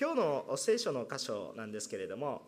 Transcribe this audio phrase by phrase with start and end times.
[0.00, 2.40] 今日の聖書の箇所なんですけれども、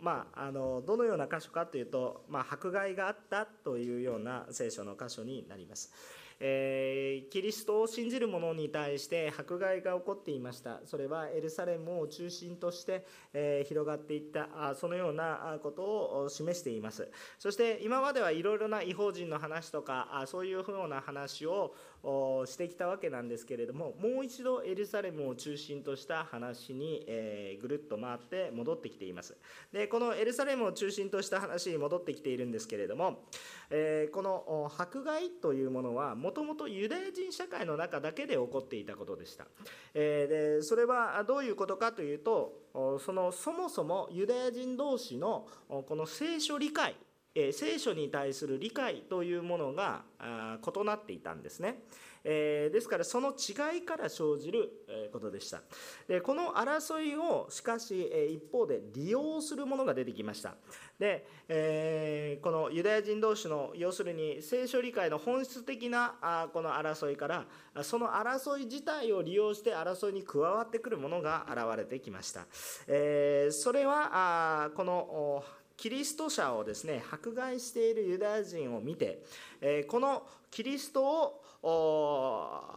[0.00, 5.92] まあ、あのどのような箇所かというと、まあ、迫害があったというような聖書の箇所になります。
[6.40, 29.36] えー、キリストを信じる者に対して迫害が起こっていましたそれはエルサレムを中心として、えー、広がっていったあそのようなことを示していますそして今まではいろいろな違法人の話とかあそういうふうな話をしてきたわけなんですけれどももう一度エルサレムを中心とした話に、え、ぐるっと回って戻ってきています。
[29.72, 33.24] でこのエルサレムを中心とした話に戻ってきているんですけれども、
[33.70, 39.46] え、この迫害というものはもともとユダヤ人社会の中だけで起こっていたことでした、
[39.94, 40.26] え、
[40.58, 46.94] でそれはどういうことかというとそのそもそもユダヤ人同士のこの聖書理解
[47.34, 51.82] え聖書に対する理解というものが異なっていたんですね。
[52.24, 55.62] えですからその違いから生じることでした。
[56.08, 58.02] でこの争いをしかし
[58.34, 60.56] 一方で利用するものが出てきました。
[60.98, 67.46] で、えこのユダヤ人同士の要するに聖書理解の本質的なこの争いから
[67.82, 72.46] その争い自体を利用して争いに加わってくるものが現れてきました、
[72.88, 75.44] えそれはこの
[75.78, 79.22] キリスト者をですね迫害しているユダヤ人を見て、
[79.60, 82.76] えこのキリストを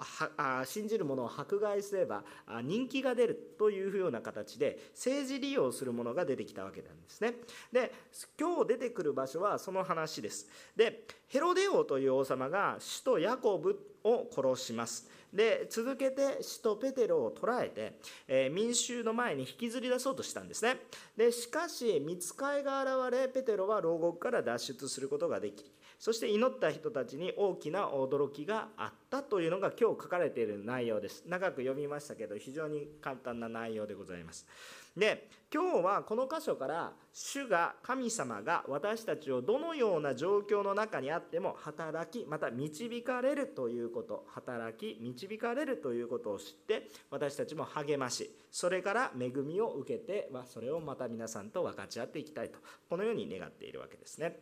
[0.66, 2.24] 信じる者を迫害すれば
[2.64, 7.34] 人気が出るというような形で政治利用するものが出てきたわけなんですね。
[7.72, 7.92] で
[8.40, 10.48] 今日出てくる場所はその話です。
[10.76, 15.10] でヘロデ王という王様が首都ヤコブを殺します。
[15.34, 20.78] で続けて使徒ペテロを捕らえて、えー、民衆の前に引きずり出そうとしたんですね
[21.16, 31.24] でしかし見つかいが現れペテロは牢獄から脱出することができそして祈った人たちに大きな驚きがあったというのが今日書かれている内容です。
[31.28, 34.48] 長く読みましたけど非常に簡単な内容でございます。
[34.96, 54.40] で今日はこの箇所から主が神様が私たちをどのような状況の中にあっても働きまた導かれるということ働き導かれるということを知って私たちも励ましそれから恵みを受けてそれをまた皆さんと分かち合っていきたいとこのように願っているわけですね。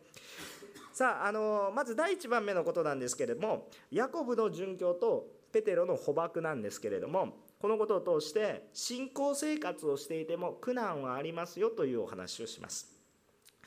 [0.92, 13.00] さああのまず第1番目のことなんですけれどもヤコブの殉教とペテロの捕獲なんですけれどもこのことを通して信仰生活をしていても苦難はありますよというお話をします。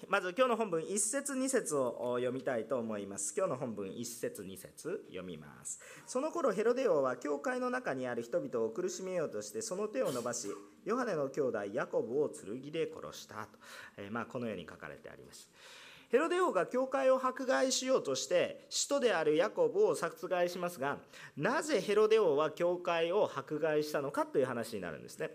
[0.09, 3.33] まず今日の本文1節2節を読みたいと思います。
[3.37, 5.79] 今日の本文1節2節読みます。
[6.07, 10.47] その頃ヘロデ王は教会の中にある人々を苦しめようとしてその手を伸ばし
[10.85, 13.59] ヨハネの兄弟ヤコブを剣で殺したと、
[13.97, 15.47] えー、まあ、このように書かれてあります。
[16.13, 20.97] ヘロデ王が教会を迫害しようとして使徒であるヤコブを殺害しますが
[21.35, 25.31] なぜヘロデ王は教会を迫害したのかという話になるんですね。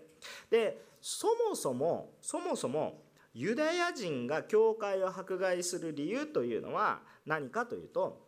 [0.49, 3.01] でそもそもそもそも
[3.33, 8.25] ユダヤ人が教会を迫害する理由というのは何かというと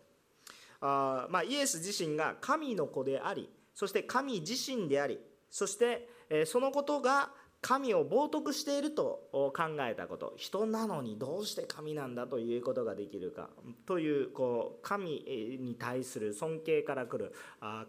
[0.82, 6.10] あ、まあ、イエス自身が神の子でありそして神自身でありそして
[6.46, 10.34] そのことが神を冒涜していると考えたこと。
[10.36, 13.50] 人なのにどうして神なんだということができるか。
[13.86, 15.24] というこう神
[15.60, 17.34] に対する尊敬から来る。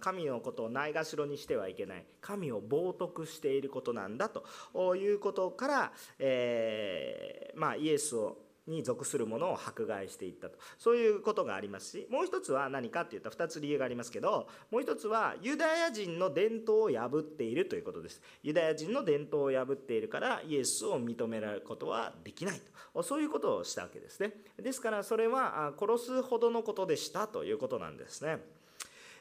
[0.00, 2.04] 神のことをないがしろにしてはいけない。
[2.20, 8.36] 神を冒涜していることなんだということから、えー、まあ、イエスを
[8.66, 10.58] に属するものを迫害していったと。
[10.78, 18.20] そういうことがありますしもう一つは何かっていった2つ理由がありますけどもう一つはユダヤ人の伝統を破っているということです。
[18.42, 22.60] ユダヤ人の伝統を破っているからイエスを認められることはできない
[22.94, 23.02] と。
[23.02, 24.32] そういうことをしたわけですね。
[24.60, 28.38] ですからそれは殺すほどのことでしたということなんですね。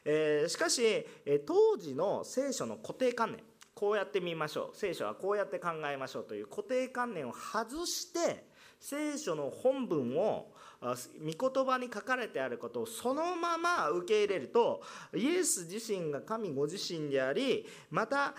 [0.03, 1.05] えー、しかし
[1.45, 3.43] 当時の聖書の固定観念
[3.73, 4.77] こうやってみましょう。
[4.77, 8.50] 聖書はこうやって考えましょうという固定観念を外して
[8.81, 14.81] 聖書の本文を御言葉に書かれてあることをそのまま受け入れると
[15.15, 18.33] イエス自身が神ご自身でありまた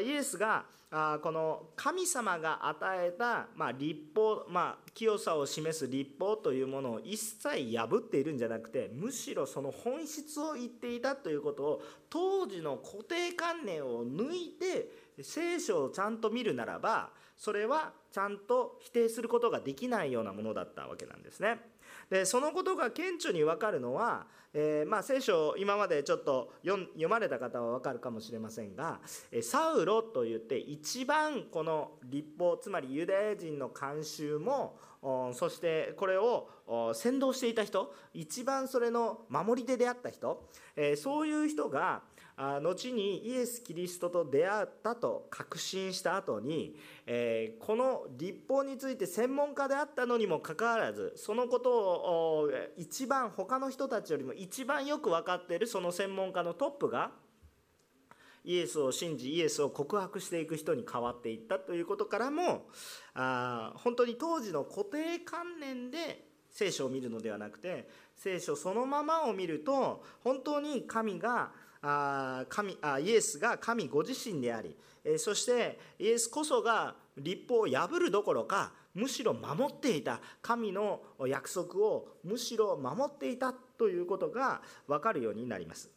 [0.00, 14.88] イエスがこの神様が与えた、ま立法、まあ、清さを示す立法というものを一切破っているんじゃなくてむしろその本質を言っていたということを当時の固定観念を抜いて
[15.20, 21.60] 聖書をちゃんと見るならばそれはちゃんと否定することができないようなものだったわけなんですね。
[22.10, 29.00] でそのことが顕著に分かるのは、えー、まあ、聖書を今までちょっと読まれた方は分かるかもしれませんが
[29.42, 34.78] サウロといって一番この立法つまりユダヤ人の慣習も
[35.32, 36.48] そしてこれを
[36.94, 42.02] 先導していた人一番それの守り手であった人、えー、そういう人が
[42.38, 57.10] 後にイエス・キリストと出会ったと確信した後に、えこの立法について専門家であったのにもかかわらずそのことを一番他の人たちよりも一番よく分かっているその専門家のトップが
[58.44, 62.68] イエスを信じイエスを告白していく人に変わっていったということからも
[63.14, 71.50] あ本当に当時の固定観念で聖書を見るのではなくて聖書そのままを見ると本当に神が
[71.82, 85.88] あ神あイエスが神ご自身であり、えそしてイエスこそが立法を破るどころかむしろ守っていた神の約束をむしろ守っていたということが分かるようになります、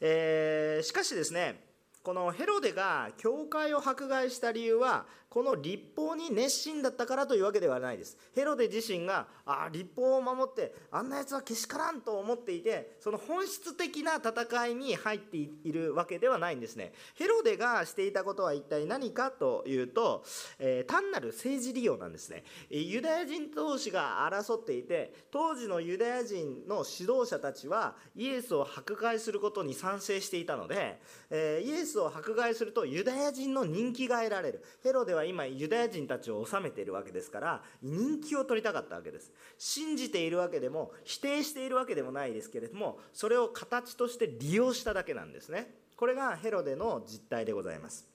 [0.00, 1.64] えー、しかしですね
[2.02, 8.16] このヘロデが教会を迫害した理由はこの立法に熱心だったからというわけではないです。
[8.34, 16.92] ヘロデ自身があ立法を守ってあんなやつはけしからんと思っていてその本質的な戦いに入っているわけではないんですね。
[17.14, 20.24] ヘロデがしていたことは一体何かというと、
[20.58, 22.44] えー、単なる政治利用なんですね。
[22.70, 31.00] ユダヤ人同士が争っていて当時のユダヤ人の指導者たちはイエスを迫害することに賛成していたので、
[31.30, 34.64] えー、イエスを迫害するとユダヤ人の人気が得られる。
[34.82, 39.32] ヘロデは今ユダヤ人たちを治めているわけですから人気を取りたかったわけです。
[39.58, 45.74] 信じているわけでも否定しているわけでもないですけれどもそれを形として利用しただけなんですね。
[45.96, 48.06] これがヘロデの実態でございます。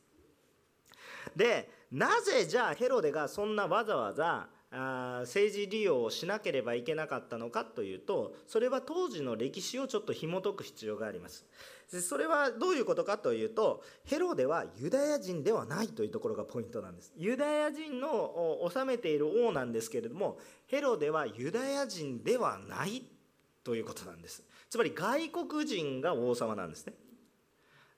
[1.36, 11.46] でなぜじゃあヘロデがそんなわざわざあ政治利用をしなければいけなかったのかというとそれは当時の歴史をちょっと紐解く必要があります。
[12.00, 17.12] それはどういうことかというとヘロデはユダヤ人ではないというところがポイントなんです。
[17.18, 23.04] ユダヤ人の治めている王なんですけれどもヘロデはユダヤ人ではない
[23.64, 24.42] ということなんです。
[24.70, 26.94] つまり外国人が王様なんですね。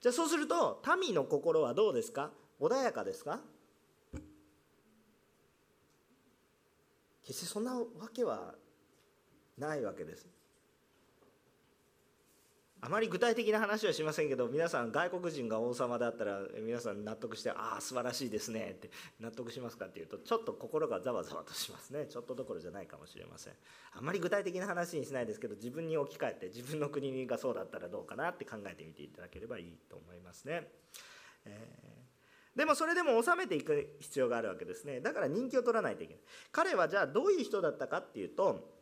[0.01, 2.31] じゃあそうすると民の心はどうですか？
[2.60, 3.40] 穏やかですか？
[7.25, 8.56] 決してそんなわけは
[9.57, 10.28] ないわけです。
[12.85, 18.89] あまり具体的な話はしませんけど皆さん外国人が王様だったら皆さん納得してああ素晴らしいですねって
[19.21, 22.07] 納得しますかっていうとちょっと心がざわざわとしますね。
[22.07, 23.53] ちょっとどころじゃないかもしれません。
[23.94, 30.68] あまり具体的な話にしないですけど自分に置き換えて自分の国がそうだったらどうかなって考えてみていただければいいと思いますね、
[31.45, 35.00] えー、でもそれでも収めていく必要があるわけですね。
[35.00, 36.24] だから人気を取らないといけない。
[36.51, 38.73] 彼はじゃあどういう人だったかっていうと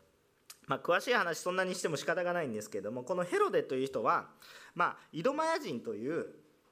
[0.68, 4.28] まあ、詳しい話そんなにしても仕方がないんですけれどもこのヘロデという人は、
[4.76, 6.28] まあ、イドマヤ人という、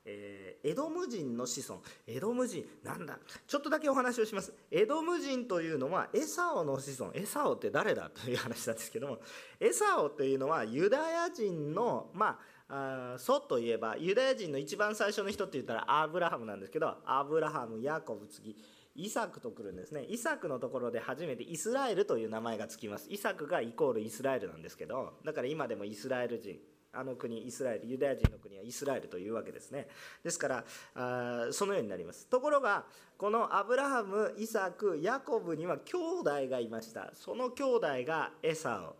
[0.06, 1.82] えー、エドム人の子孫。
[2.08, 4.54] エドム人なんだちょっとだけお話をします。
[4.72, 7.12] エドム人というのはエサオの子孫。
[7.14, 9.20] エサオって誰だという話なんですけども
[9.60, 12.40] エサオというのはユダヤ人のま
[12.70, 18.56] あ祖といえばユダヤ人の一番最初の人って言ったらアブラハムなんですけどアブラハムヤコブ次。
[19.00, 20.04] イサクと来るんですね。
[20.04, 23.08] イサクのところで初めてイスラエルという名前がつきます。
[23.10, 26.58] イサクがイコールイスラエルなんですけどだから今でもイスラエル人
[26.92, 29.88] あの国イスラエルユダヤ人の国はイスラエルというわけですね。
[30.24, 30.66] ですから
[30.96, 32.28] あそのようになります。
[32.28, 32.86] ところが
[33.18, 37.12] このアブラハムイサクヤコブには兄弟がいました。
[37.14, 38.96] その兄弟がエサオ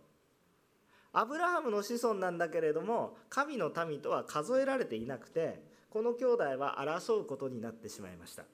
[1.12, 5.60] アブラハムの子孫なんだけれども神の民とは数えられていなくて
[5.90, 8.44] この兄弟は争うことになってしまいました。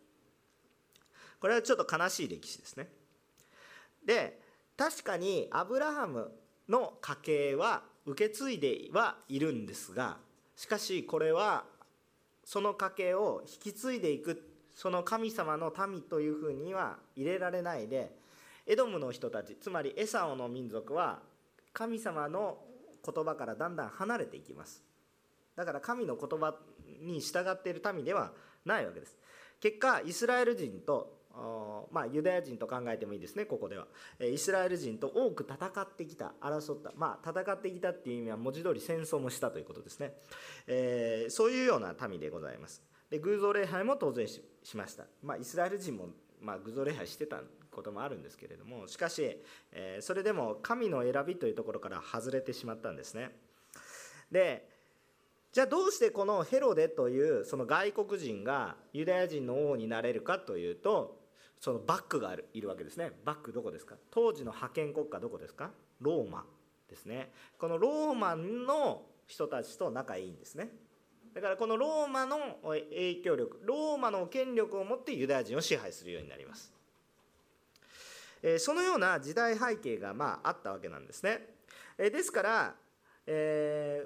[1.47, 2.89] これはちょっと悲しい歴史ですね。
[4.05, 4.41] で
[4.77, 6.33] 確かにアブラハム
[6.69, 10.17] の家系は受け継いではいるんですが
[10.57, 11.63] しかしこれは
[12.45, 14.43] その家系を引き継いでいく
[14.75, 18.11] その神様の民というふうには入れられないで
[18.67, 21.21] エドムの人たちつまりエサオの民族は
[21.73, 22.59] 神様の
[23.05, 24.83] 言葉からだんだん離れていきます。
[25.55, 26.57] だから神の言葉
[27.01, 28.33] に従っている民では
[28.65, 29.17] ないわけです。
[29.61, 31.16] 結果イスラエル人と
[31.91, 33.87] まあ、ユダヤ人と考えてもいいですね、ここでは。
[34.21, 40.15] イスラエル人と多く戦ってきた、争った、まあ、戦ってきたっていう意味は文字通り戦争もしたということですね。
[40.67, 42.83] えー、そういうような民でございます。
[43.11, 44.43] で偶像礼拝も当然し
[44.75, 45.05] ました。
[45.23, 46.09] まあ、イスラエル人も、
[46.41, 47.41] まあ、偶像礼拝してた
[47.71, 53.31] こともあるんですけれども、しかし、えー、それでも神の選びというところから外れてしまったんですね。
[54.31, 54.69] で、
[55.53, 61.26] じゃあどうしてこのヘロデというその外国人がユダヤ人の王になれるかというと
[61.61, 63.13] そのバックがあるいるわけですね。
[63.25, 63.97] バックどこですか？
[64.11, 65.71] 当時の覇権国家どこですか？
[66.01, 66.45] ローマ
[66.89, 67.33] ですね。
[67.59, 70.71] このローマの人たちと仲いいんですね。
[71.35, 76.73] だからこのローマの影響力ローマの権力を持ってユダヤ人を支配するようになります。
[78.59, 81.49] そのような時代背景がまああったわけなんですね。
[81.99, 82.75] ですから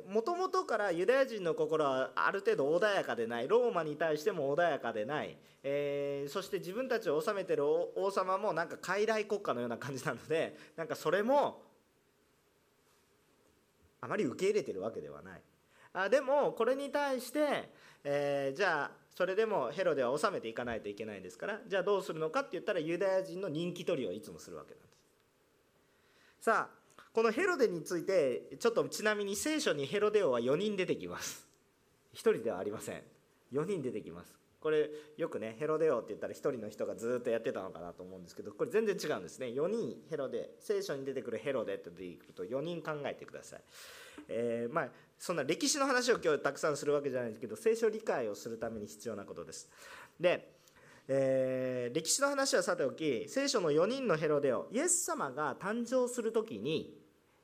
[0.08, 3.48] もともとからユダヤ人の心はある程度穏やかでない。
[3.48, 11.62] ローマに対しても穏やかでない、えー、そして自分たちを治めてる王様もなんか傀儡国家のような感じなのでなんかそれも
[14.00, 15.42] あまり受け入れてるわけではない。
[15.92, 17.68] あでもこれに対して、
[18.02, 24.90] えー、じゃあそれでもヘロデは治めていかないといけないですからじゃあどうするのかって言ったらユダヤ人の人気取りをいつもするわけなんです。
[26.40, 26.80] さあ
[27.12, 31.46] このヘロデについてちょっとちなみに聖書にヘロデ王は4人出てきます。
[32.14, 33.02] 1人ではありません。
[33.52, 34.40] 4人出てきます。
[34.60, 39.46] これよくねヘロデ王って言ったら1人の人がずっとやってたのかなと思うんですけどこれ全然違うんですね。
[39.46, 43.60] 4人ヘロデ聖書に出てくるヘロデって出てくると4人考えてください、
[44.28, 44.88] えー、まあ
[45.18, 49.68] そんな歴史の話を今日たくさんするわけじゃないんですけど聖書理解をするために必要なことです。
[50.18, 50.59] で
[51.08, 57.00] えー、歴史の話はさておき聖書の4人のヘロデオイエス様が誕生する時に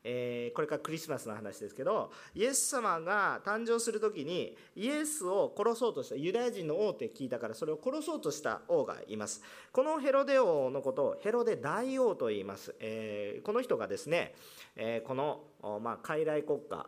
[0.08, 9.42] えー、これからクリスマスの話ですけどイエス様が誕生する時にイエスを殺そうとしたユダヤ人の王って聞いたからそれを殺そうとした王がいます。
[9.72, 14.34] このヘロデ王のことをヘロデ大王と言います、えー、この人がですね、
[14.76, 15.40] え、この、
[15.80, 16.86] まあ、傀儡国家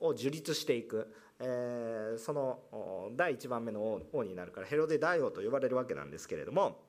[0.00, 1.12] を樹立していく。
[1.40, 6.80] えー、その第1番目の王になるからヘロデ大王と呼ばれるわけなんですけれども。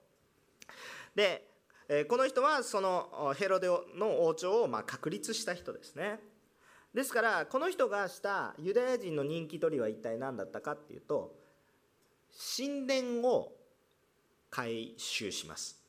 [1.16, 1.48] で
[1.88, 6.20] えこの人はそのヘロデの王朝をま確立した人ですね。
[6.94, 11.36] ですからこの人がしたユダヤ人の人気取りは一体何だったかっていうと
[12.58, 13.56] 神殿を
[14.50, 15.80] 改修します。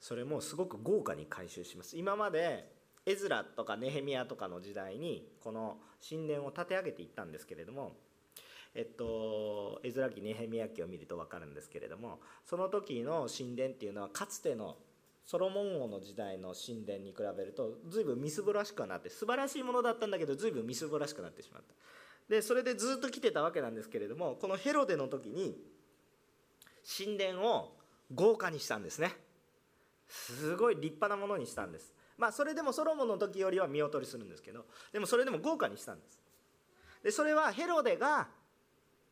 [0.00, 1.96] それもすごく豪華に改修します。
[1.96, 2.72] 今まで
[3.04, 7.96] エズラとかネヘミヤとかの時代にこの神殿を建て上げていったんですけれども
[8.74, 14.76] えっと、エズラ記ネヘミヤ記を見ると分かるんですけれどもその時の神殿っていうのはかつての
[15.26, 21.74] ソロモン王の時代の神殿に比べると随分みすぼらしくなって素晴らしいものだったんだけど随分みすぼらしくなってしまった。
[22.28, 25.56] でそれでずっと来てたわけなんですけれどもこのヘロデの時に
[26.98, 27.76] 神殿を
[28.14, 29.12] 豪華にしたんですね。
[30.08, 31.94] すごい立派なものにしたんです。
[32.18, 36.20] まあそれでもソロモンの時よりは見劣りするんですけどでもそれでも豪華にしたんです。
[37.02, 38.28] でそれはヘロデが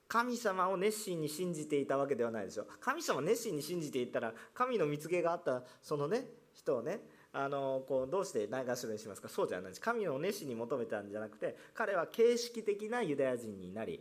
[0.09, 6.25] 神様を熱心に信じていたわけではないですよ神様を熱心に信じていったら神の見つけがあったそのね
[6.55, 7.00] 人をね
[7.33, 9.29] あのこうどうしてないがしろにしますか？
[9.29, 9.81] そうじゃないです。
[9.83, 14.00] 神を熱心に求めたんじゃなくて彼は形式的なユダヤ人になり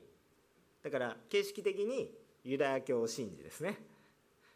[0.82, 2.10] だから形式的に
[2.46, 3.78] ユダヤ教を信じですね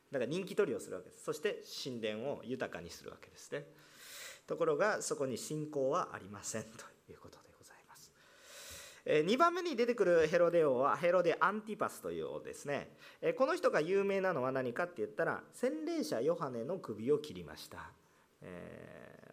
[0.09, 1.23] だから人気取りをするわけです。
[1.25, 3.65] そして神殿を豊かにするわけですね。
[4.47, 6.69] ところがそこに信仰はありませんと
[7.09, 7.40] いうこと。
[9.05, 12.89] 2番目に出てくるヘロデ王はヘロデ・アンティパスという王ですね。
[13.37, 17.91] この人が有名なのは何かって言ったら洗礼者ヨハネの首を切りました、
[18.41, 19.23] え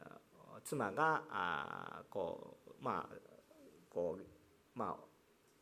[0.57, 3.15] ー、妻があこうまあ
[3.91, 5.08] こうまあ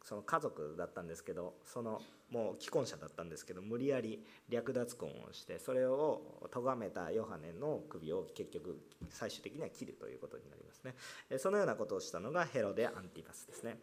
[0.06, 8.78] その家族だったんですけどそのもう既婚者だったんですけど無理やり略奪婚をしてそれを咎めたヨハネの首を結局
[9.10, 10.94] 最終的には切るということになりますね。
[11.38, 13.78] そのようなことをしたのがヘロデ・アンティパスですね、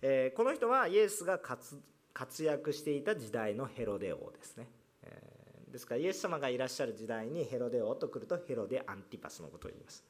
[0.00, 4.68] えこの人はイエスが活躍していた時代のヘロデ王ですね、
[5.02, 10.02] えですからイエス様がいらっしゃる時代にヘロデ王と来るとヘロデ・アンティパスのことを言います。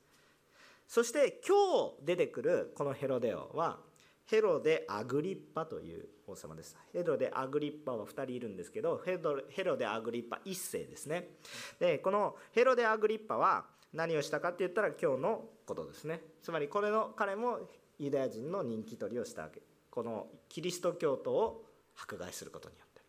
[0.87, 3.81] そして今日出てくるこのヘロデ王は
[4.27, 6.77] ヘロデ・アグリッパという王様です。
[6.93, 11.37] ヘロデ・アグリッパは2人いるんですけど、ヘロヘロデ・アグリッパ1世ですね。
[11.79, 16.21] で、このヘロデ・アグリッパは何をしたかって言ったら今日のことですね。
[16.43, 17.61] つまりこれの彼も
[17.99, 19.63] ユダヤ人の人気取りをしたわけ。
[19.91, 21.65] このキリスト教徒を
[21.97, 23.03] 迫害することによって。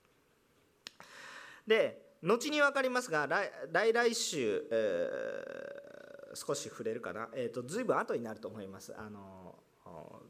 [1.65, 8.93] で、後に分かりますが、来来週、えー、少し触れるかな、えーと、と随分後になると思います。
[8.97, 9.55] あの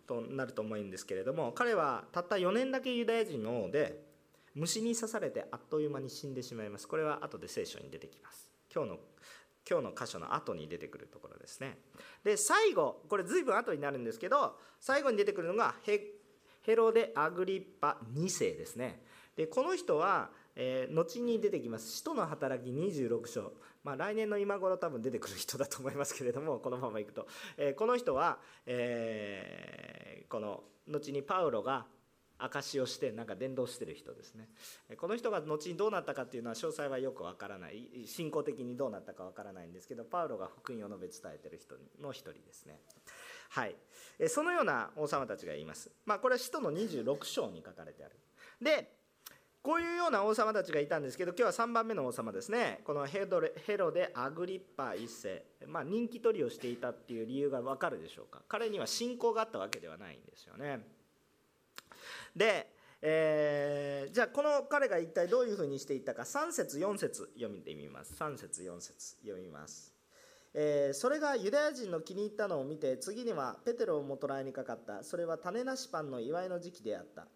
[0.07, 4.03] となると思うんですけれども彼はたった4年だけユダヤ人の王で
[4.55, 6.87] 虫に刺されてあっという間に死んでしまいます。
[6.87, 8.51] これは後で聖書に出てきます。
[8.73, 8.97] 今日の
[9.69, 11.77] 今日の箇所の後に出てくるところですね。
[12.23, 19.03] で最後これ随分後になるんですけど最後に出てくるのがヘロデ・アグリッパ2世ですね。
[19.35, 31.85] でこの人はえー、後に出てきます「使徒の働き26章」まあ、来年の今頃多分出てくる人だと思いますけれどもこのままいくと、えー、この人は、えー、この後にパウロが
[32.37, 34.49] 証をしてなんか伝道してる人ですね。
[34.97, 38.05] この人が後にどうなったかっていうのは詳細はよくわからない。
[38.05, 42.79] 信仰的にどうなったかわからないんですけどパウロが福音を述べ伝えてる人の一人ですね。
[43.49, 43.75] はい。
[44.27, 45.91] そのような王様たちが言います。
[46.05, 48.15] まあこれは使徒の26章に書かれてある。
[48.61, 49.02] で
[49.63, 52.81] こういうような王様たちがいたんですけど今日は3番目の王様ですね。
[52.83, 58.41] このヘドレヘロデ・アグリッパ一世、まあ、人気取りをしていたっていう理由が分かるでしょうか。
[58.49, 60.85] 彼には信仰があったわけではないんですよね。
[62.35, 62.67] で、
[63.01, 66.23] えー、じゃあこの彼が一体どういうふうにしていったか。
[66.23, 68.15] 3節4節読んでみます。
[68.19, 69.93] 3節4節読みます。
[70.53, 75.05] えー、それがユダヤ人の気に入ったのを見て次にはペテロをも捕らえにかかった。
[75.05, 77.27] それは種なしパンの祝いの時期であった。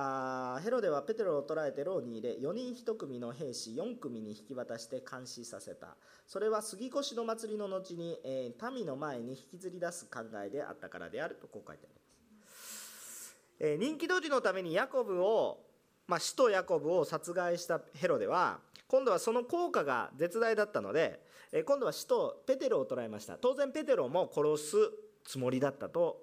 [0.00, 5.96] あヘロデはペテロを捕らえて牢に入れ4人1組の兵士4組に引き渡して監視させた。
[6.26, 11.94] それは杉越の祭りの後に、えー、民の前に引きずり出す考えであったからであるとこう書いてあり
[12.38, 15.58] ます、えー、人気取りのためにヤコブを、
[16.06, 23.36] まあ、使徒ヤコブを殺害したヘロデは今度はその効果が絶大だったのでえ今度は使徒ペテロを捕らえました。
[23.38, 24.76] 当然ペテロも殺す
[25.24, 26.22] つもりだったと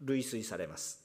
[0.00, 1.03] 類推されます。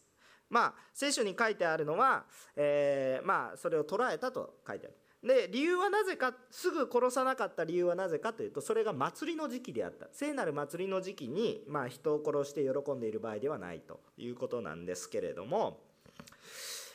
[0.49, 2.25] まあ聖書に書いてあるのは、
[2.55, 4.95] えー、まあそれを捕らえたと書いてある。
[5.21, 10.07] で理由はなぜかすぐ殺さなかった理由はなぜかというとそれが祭りの時期であった。
[10.11, 15.81] 聖なる祭りの時期に、まあ、人を殺して喜んでいる場合ではないということなんですけれども、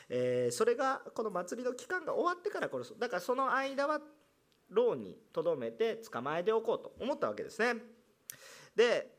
[0.08, 4.00] えー、それがこの祭りの期間が終わってから殺すだからその間は
[4.70, 7.80] 牢にとどめて捕まえておこうと思ったわけですね。
[8.74, 9.13] で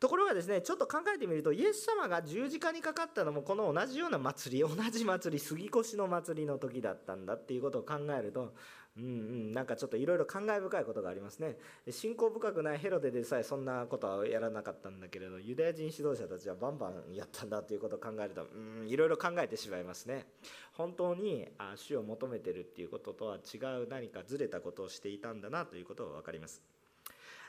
[0.00, 8.54] ところがですねちょっと考えてみるとイエス様が十字架にかかったのもこの同じような祭り同じ祭り杉越の祭りの時だったんだっていうことを考えると
[8.96, 11.56] うんうんなんかちょっといろいろ感慨深いことがありますね。
[11.90, 20.26] 信仰深くないヘロデでさえそんなことはやらなかったんだけれどユダヤ人指導者たちはバンバンやったんだということを考えるとうんいろいろ考えてしまいますね。
[20.72, 26.62] 本当にあ主を求めてるっていうこととは違う何かずれたことをしていたんだなということが分かります。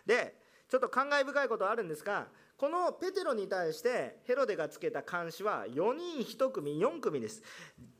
[0.05, 0.35] で
[0.69, 2.27] ちょっと感慨深いことあるんですが
[2.59, 7.41] このペテロに対してヘロデがつけた監視は4人1組4組です。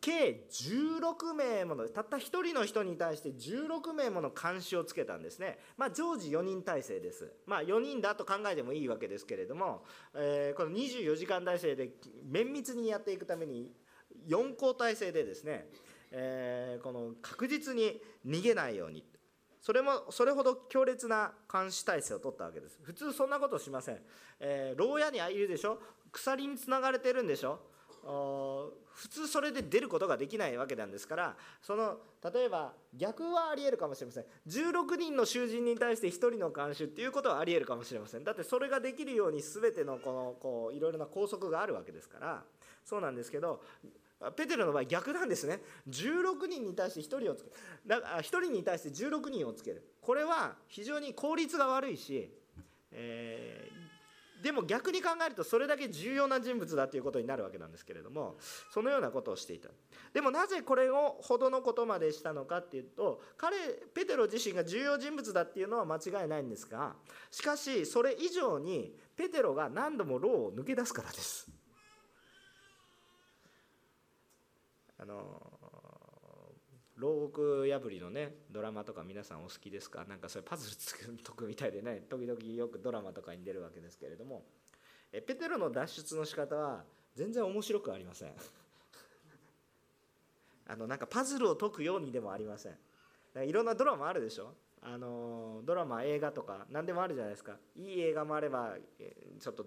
[0.01, 5.59] 計16名ものたった1人の人に対して16名もの監視をつけたんですね。
[5.77, 7.31] まあ常時4人体制です。
[7.45, 11.91] まあ4人だと考えてもいいわけですけれども、えー、この24時間体制で
[12.25, 13.71] 綿密にやっていくために
[14.27, 15.69] 4交体制でですね、
[16.11, 19.05] えー、この確実に逃げないように
[19.61, 22.79] それもそれほど強烈な監視体制を取ったわけです。
[22.81, 23.99] 普通そんなことしません、
[24.39, 25.79] えー、牢屋にいるでしょ？
[26.11, 27.59] 鎖につながれてるんでしょ？
[28.93, 31.97] 普通それで出ることができないわけなんですからその
[32.33, 34.25] 例えば逆はありえるかもしれません。
[34.47, 38.23] 16人の囚人に対して1人の監視っていうことはありえるかもしれません。
[38.23, 42.43] だってそれができるように全てのこのこういろいろな拘束があるわけですから。
[42.85, 43.61] そうなんですけど
[44.35, 45.61] ペテロの場合逆なんですね。
[45.89, 47.51] 16人に対して1人をつけ
[47.87, 49.83] だ1人に対して16人をつける。
[50.01, 52.29] これは非常に効率が悪いし、
[52.91, 58.35] えー、でも逆に考えるとそれだけ重要な人物だということになるわけなんですけれども
[58.73, 59.69] そのようなことをしていた。
[60.13, 63.55] でもなぜこれをほどのことまでしたのかっていうと彼
[63.93, 66.93] ペテロ自身が重要人物だっていうのは間違いないんですが
[67.31, 71.49] しかしそれ以上にペテロが何度も牢を抜け出すからです。
[75.01, 75.41] あの
[76.97, 80.03] 牢獄破りのねドラマとか皆さんお好きですか？
[80.05, 84.43] なんかそれパズルつく解くみたいでね時々よくドラマとかに出るわけですけれども。
[85.11, 86.83] えペテロの脱出の仕方は
[87.15, 88.33] 全然面白くありません。
[90.67, 92.77] あのなんかパズルを解くようにでもありません。
[93.47, 94.53] いろんなドラマあるでしょ？
[94.81, 97.57] あのドラマ映画とか何でもあるじゃないですか。
[97.75, 98.75] いい映画もあれば
[99.39, 99.63] ちょっと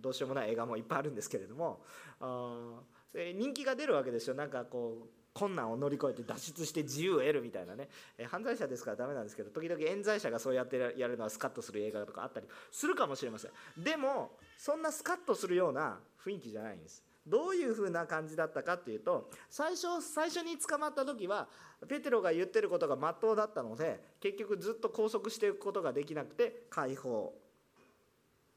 [0.00, 1.82] どうしようもない映画もいっぱいあるんですけれども。
[2.20, 2.80] あ
[3.16, 4.34] え人気が出るわけですよ。
[4.34, 13.50] なんかこう困難を乗り越えて脱出して自由を得るみたいなね、え犯罪者ですからダメなんですけど時々冤罪者がそうやってやるのはスカッとする映画とかあったりするかもしれません。
[13.76, 17.02] でもそんなスカッとするような雰囲気じゃないんです。
[17.26, 21.48] どういう風な感じだったかっていうと最初最初に捕まった時は
[21.88, 27.34] ペテロが言ってることがまっとうだったので結局ずっと拘束していくことができなくて解放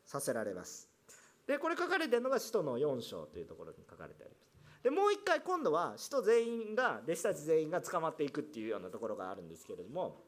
[0.05, 0.88] させられます。
[1.49, 4.83] でこれ書かれてるのが使徒の4章というところに書かれてあります。
[4.83, 10.21] でもう一回今度は使徒全員が弟子たち全員が捕まっていくっていうようなところがあるんですけれども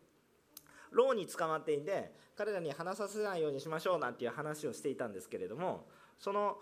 [0.90, 5.86] 牢に捕まっていて彼らに話させないようにしましょうなんていう話をしていたんですけれども
[6.18, 6.58] その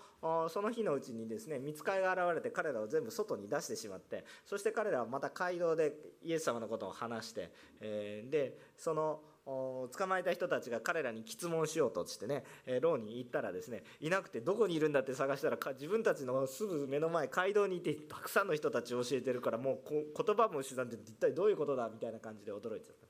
[0.50, 23.08] その日のうちにですね見つかりが現れて彼らを全部外に出してしまってそして彼らはまた街道でイエス様のことを話して、えー、でその捕まえた人たちが彼らに質問しようとしてね、え牢に行ったらですねいなくてどこにいるんだって探したら自分たちのすぐ目の前街道にいてたくさんの人たちを教えてるからもうこ言葉も失って一体どういうことだみたいな感じで驚いちゃった。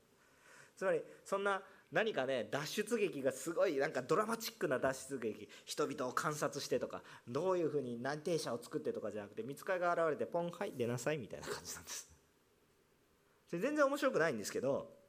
[0.76, 1.60] つまりそんな
[1.92, 5.48] 何かね脱出劇がすごいなんかドラマチックな脱出劇。
[5.66, 12.08] 人々を観察してとかどういうふうに内定者を作ってとかじゃなくて見つかりが現れてポンはい出なさいみたいな感じなんです。
[13.50, 14.99] 全然面白くないんですけど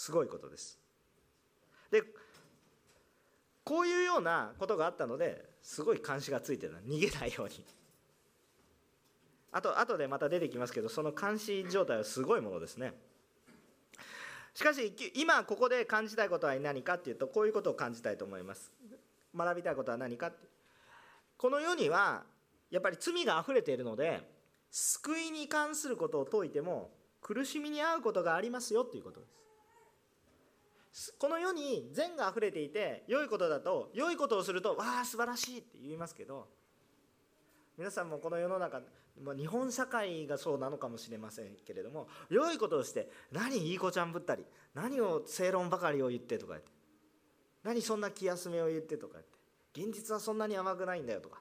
[0.00, 0.78] すごいことです。
[1.90, 2.02] で
[3.62, 7.62] こういうようなことがあったのですごい監視がついてるの逃げないように。
[9.52, 12.94] あと後でまた出てきますけどその監視状態はすごいものですね。
[14.54, 18.72] しかし今ここで感じたいことは何かっていうとこういうことを感じたいと思います。
[19.36, 20.32] 学びたいことは何か
[21.36, 22.22] この世には
[22.70, 24.26] やっぱり罪があふれているので
[24.70, 29.39] 救いに関することを説いても苦しみに遭うことがありますよということです。
[31.18, 36.48] この世に善があふれていて良いことだと良いことをするとわあ素晴らしいって言いますけど
[37.78, 38.80] 皆さんもこの世の中
[39.22, 46.70] まあ、日本社会がそうなのかもしれませんけれども良いことをして何いい子ちゃんぶったり何を正論ばかりを言ってとか言って
[47.62, 49.14] 何そんな気休めを言ってとか
[49.74, 51.40] 言って現実はそんなに甘くないんだよとか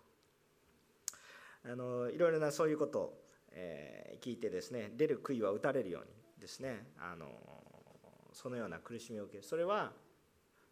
[1.66, 3.14] あのいろいろなそういうことを、
[3.52, 6.10] えー、聞いてですね出る杭は打たれるように
[6.42, 7.28] ですねあの
[8.34, 9.92] そのような苦しみを受けるそれは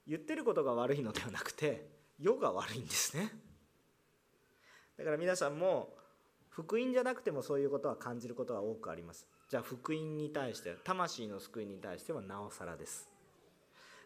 [0.07, 1.87] 言ってることが悪いのではなくて
[2.19, 3.31] 世が悪いんですね。
[4.97, 5.93] だから皆さんも
[6.49, 9.27] 福音じゃなくてもそういうことは感じることは多くあります。
[9.49, 13.07] じゃあ福音に対して魂の救いに対してはなおさらです。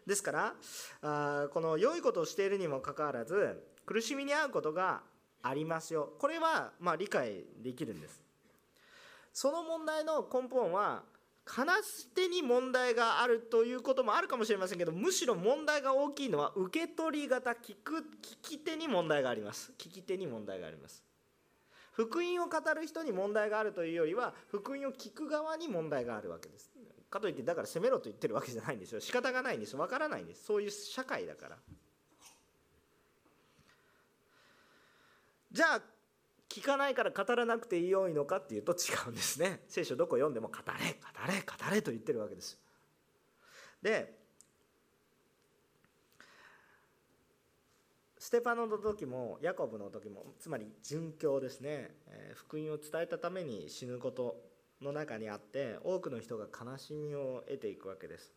[0.06, 0.54] ですから
[1.00, 5.02] あこの良いことをしているにもかかわらず苦しみに遭うことが
[5.42, 6.12] ありますよ。
[6.18, 8.20] これはま理解できるんです。
[9.32, 11.04] その問題の根本は
[11.46, 19.72] 悲し手に問題があるということもあるかもしれませんけどむしろ問題が大きいのは受け取り型聞く聞き手に問題があります。
[19.78, 21.02] 聞き手に問題があります。
[21.92, 26.70] 福音を語る人に問題があるというよりは福音を聞く側に問題があるわけです。
[27.10, 29.00] かといってだから責めろと言ってるわけじゃないんですよ。
[29.00, 29.76] 仕方がないんです。
[29.76, 30.44] わからないんです。
[30.44, 31.58] そういう社会だから。
[35.52, 35.82] じゃあ
[36.52, 39.62] 聞かないから語らなくていいよいのかっていうと違うんですね。
[39.68, 40.62] 聖書どこ読んでも語れ。
[40.62, 42.60] 語れ語れと言ってるわけです。
[43.80, 44.20] で
[48.18, 54.40] ステパノの時もヤコブの時もつまり殉教ですね、えー、福音を伝えたために死ぬこと
[54.80, 58.34] の中にあって多くの人が悲しみを得ていくわけです。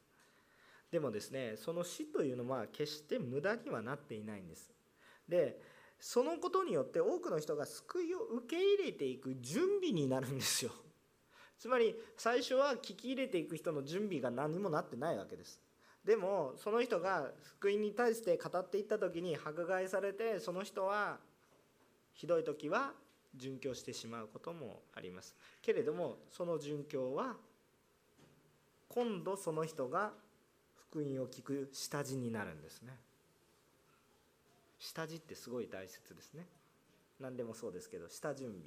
[0.89, 4.71] でもですねその死というのは決して無駄にはなっていないんです。
[5.27, 5.59] で
[5.99, 10.71] そのことによって多くの人が救いを受け入れていく準備になるんですよ。
[11.57, 15.61] つまり最初は聞き入れていく人の準備が何もなってないわけです。
[16.03, 21.19] でもその人が福音に対して語っていった時に迫害されてその人は
[22.13, 22.93] ひどい時は
[23.35, 25.35] 殉教してしまうこともあります。
[25.61, 27.35] けれどもその殉教は
[28.87, 30.13] 今度その人が
[30.75, 33.04] 福音を聞く下地になるんですね。
[34.85, 36.45] 下地ってすごい大切ですね。
[37.19, 38.61] 何でもそうですけど下準備。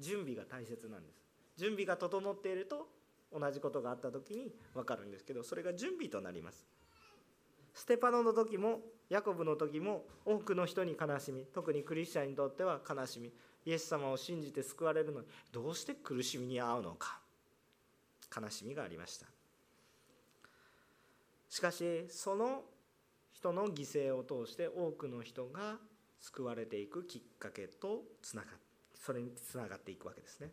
[0.00, 1.22] 準備が大切なんです。
[1.56, 2.88] 準備が整っていると
[3.32, 6.66] 同じことがあった時に分かるんですけどそれが準備となります。
[7.72, 13.32] ステパノの時もヤコブの時も多くの人に悲しみ特にクリスチャンにとっては悲しみ
[13.66, 17.20] イエス様を信じて救われるのにどうして苦しみに遭うのか
[18.36, 19.26] 悲しみがありました。
[21.48, 22.64] しかしその
[23.44, 25.76] 人の犠牲を通して多くの人が
[26.18, 28.48] 救われていくきっかけとつなが
[28.94, 30.48] それにつながっていくわけですね。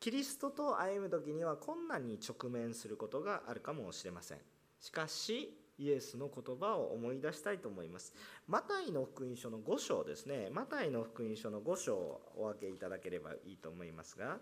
[0.00, 4.38] キリストと歩む時には困難に直面することがあるかもしれません。
[4.80, 8.12] しかしイエスの言葉を思い出したいと思います。
[8.48, 10.48] マタイの福音書の5章ですね。
[10.50, 14.38] マタイの福音書の5章をお分けいただければいいと思いますが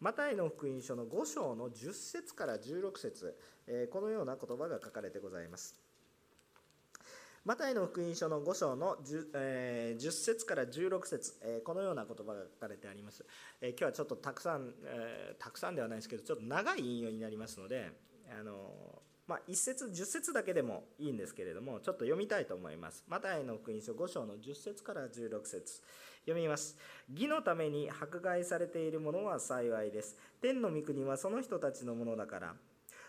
[0.00, 3.38] マタイの福音書の5章の10節から16節
[3.92, 5.81] このような言葉が書かれてございます。
[7.44, 13.24] マタイの福音書の5章の 10,、えー、10節から16節、えー、このような言葉が書かれてあります、
[13.60, 17.90] えー、今日はちょっとたくさん、えー、たくさんではないですけどちょっと長い引用になりますので
[18.38, 23.04] あのまあ、1節10節だけでもいいんですけれどもちょっと読みたいと思います。
[23.08, 25.80] マタイの福音書5章の10節から16節。
[26.24, 26.76] 読みます。
[27.08, 30.16] 義のために迫害されている者は幸いです。
[30.40, 32.54] 天の御国はその人たちのものだから。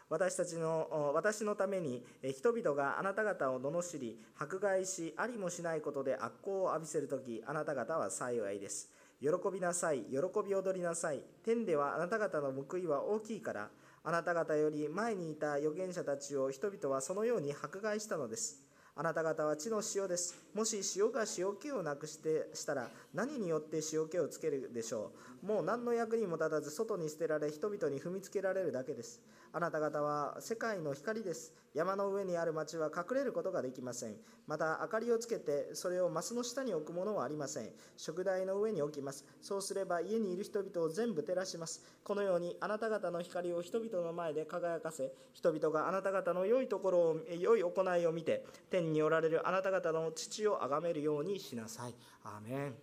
[0.10, 2.04] 私たちの私のために
[2.36, 8.89] 人々があなた方を罵り迫害しありもしないことで悪行を浴びせる時あなた方は幸いです
[9.22, 13.70] 喜びなさい喜び踊りなさい天ではあなた方の報いは大きいから
[14.04, 18.63] あなた方より前にいた預言者たちを人々はそのように迫害したのです
[18.96, 20.36] あなた方は地の塩です。
[20.54, 25.12] もし塩が塩気をなくしてしたら何によって塩気をつけるでしょ
[25.44, 25.48] う。
[25.48, 29.20] もう何の役にも立たず外に捨てられ人々に踏みつけられるだけです。
[29.56, 31.54] あなた方は世界の光です。
[31.76, 34.16] 山の上にある町は隠れることができません。
[34.48, 37.70] また明かりをつけてそれをマスの下に置くものはありません。
[37.96, 39.26] 食台の上に置きます。
[39.42, 41.84] そうすれば家にいる人々を全部照らします。
[42.04, 51.94] このようにあなた方の光を人々の前で輝かせ人々があなた方の良いところを良い行いを見て天におられるあなた方の父を崇めるようにしなさい。
[52.24, 52.76] アーメン。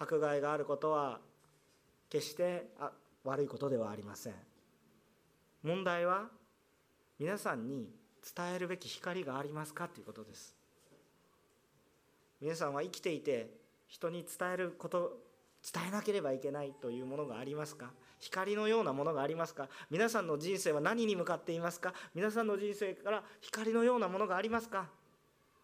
[0.00, 1.20] 迫害があることは
[2.08, 2.70] 決して
[3.24, 4.47] 悪いことではありません。
[5.62, 6.28] 問題は
[7.18, 7.90] 皆さんに
[8.36, 10.54] 伝えるべき光がありますかということです。
[12.40, 13.50] 皆さんは生きていて
[13.88, 15.18] 人に伝えること
[15.72, 17.90] 伝えなければいけないというものがありますか？
[18.20, 19.68] 光のようなものがありますか？
[19.90, 21.92] 皆さんの人生は何に向かっていますか？
[22.14, 24.88] 皆さんの人生から光のようなものがありますか？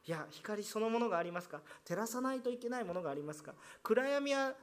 [0.07, 1.61] いや光そのものがありますか？
[1.85, 3.55] 照らさないといけないものがありますか？
[3.85, 4.55] 暗闇は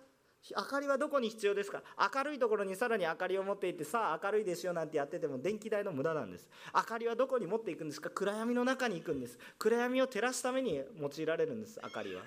[0.49, 1.83] 明かりはどこに必要ですか？
[2.13, 6.49] 明るいところにさらに明かりを持っていってさあ明るいですよなんてやってても電気代の無駄なんです。
[6.73, 8.09] 明かりはどこに持っていくんですか？
[8.09, 9.37] 暗闇の中に行くんです。
[9.59, 12.23] 暗闇を照らすために用いられるんです明かりは。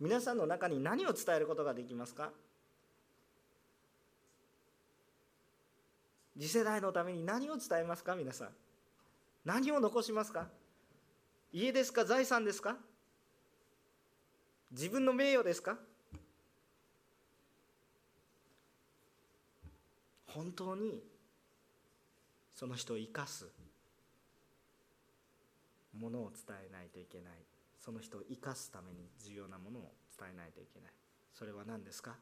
[0.00, 2.30] 皆さんの中に何を伝えることができますか？
[6.36, 8.16] 次世代のために何を伝えますか？
[8.16, 8.48] 皆さん。
[9.44, 10.48] 何を残しますか？
[11.52, 12.06] 家ですか？
[12.06, 12.76] 財産ですか？
[14.74, 15.78] 自分の名誉ですか？
[20.26, 21.00] 本当に
[22.56, 23.46] その人を生かす
[25.96, 27.34] ものを伝えないといけない。
[27.78, 30.90] その人を生かすために重要なものを伝えないといけない。
[31.38, 32.16] それは何ですか？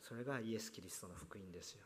[0.00, 1.80] それがイエス・キリストの福音ですよ。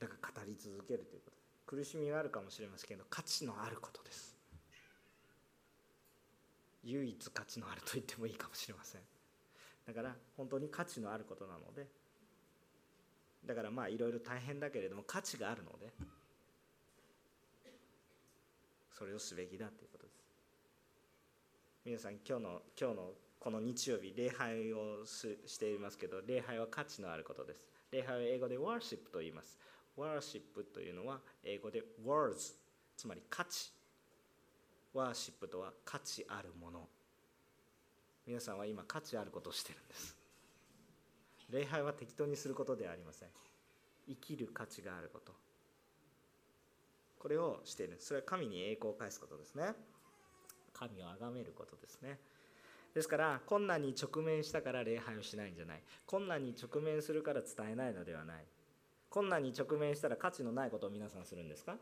[0.00, 1.76] だから語り続けるということ。
[1.76, 4.33] 苦しみがあるかもしれませんけど価値のあることです。
[6.84, 9.00] 唯一価値のあると言ってもいいかもしれません。
[9.86, 11.86] だから本当に価値のあることなので
[13.44, 15.92] だからまあいろいろ大変だけれども価値があるので
[18.92, 20.24] それをすべきだということです。
[21.84, 27.66] 皆さん今日の今日のこの日曜日礼拝をしていますけど礼拝は価値のあることです。
[27.90, 29.58] 礼拝は英語で worship と言います。
[29.98, 30.40] worship
[30.72, 32.54] というのは英語で words
[32.96, 33.70] つまり価値。
[34.94, 36.88] ワーシップとは価値あるもの。
[38.26, 40.16] 皆さんは今価値あることをしてるんです。
[41.50, 43.28] 礼拝は適当にすることではありません。
[44.08, 45.32] 生きる価値があること。
[47.18, 47.96] これをしている。
[47.98, 49.72] それは神に栄光を返すことですね。
[50.72, 52.18] 神を崇めることですね。
[52.94, 55.82] ですから困難に直面したから礼拝をしないんじゃない。
[56.06, 58.44] 困難に直面するから伝えないのではない。
[59.10, 61.76] 困難に直面したら価値のないことを皆さんするんですか？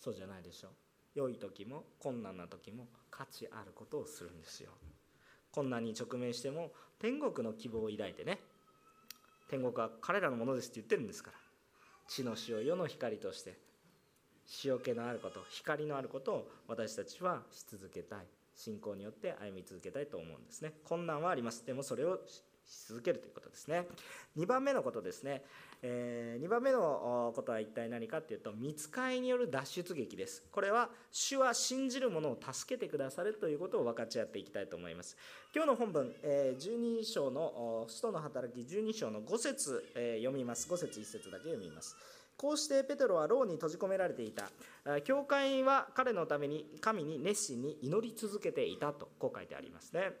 [0.00, 0.70] そうじゃないでしょう。
[1.14, 4.70] 良い時も困難な時も価値あることをするんですよ。
[5.52, 8.40] 困難に直面しても天国の希望を抱いてね。
[9.48, 11.38] 天国は彼らのものですって言ってるんですから。
[12.08, 13.56] 地の塩世の光として。
[14.64, 18.26] 塩気のあること光のあることを私たちはし続けたい。
[18.56, 20.72] 信仰によって歩み続けたいと思うんですね。
[20.84, 21.64] 困難はあります。
[21.66, 22.20] でもそれを
[22.66, 23.86] し続けるということですね。
[24.36, 25.42] 2番目のことですね。
[25.82, 30.42] えー、2番目のことは一体何かっていうと見つかいによる脱出劇です。
[30.50, 35.16] これは主は信じる者を助けてくださるということを分かち合っていきたいと思います。
[35.54, 40.68] 今日の本文、えー、12章の使徒の働き12章の5節、えー、読みます。
[40.70, 41.96] 5節1節だけ読みます。
[42.36, 44.50] こうしてペテロは牢に閉じ込められていた。
[45.04, 50.12] 教会は彼のために神に熱心に祈り続けていたとこう書いてありますね。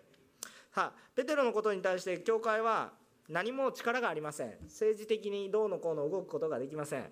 [0.74, 2.92] はペテロのことに対して教会は
[3.28, 4.54] 何も力がありません。
[4.64, 7.06] 政治的にどうのこうの動くことができません、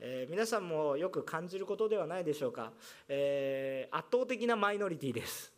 [0.00, 2.72] えー、皆さんもよく感じることではないでしょうか、
[3.08, 5.52] えー、圧倒的なマイノリティです、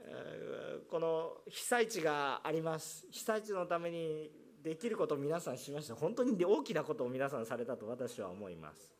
[0.00, 3.06] え、この被災地があります。
[3.10, 4.30] 被災地のために
[4.62, 5.94] できることを皆さんしました。
[5.94, 8.96] 本当に大きなことを皆さんされたと私は思います。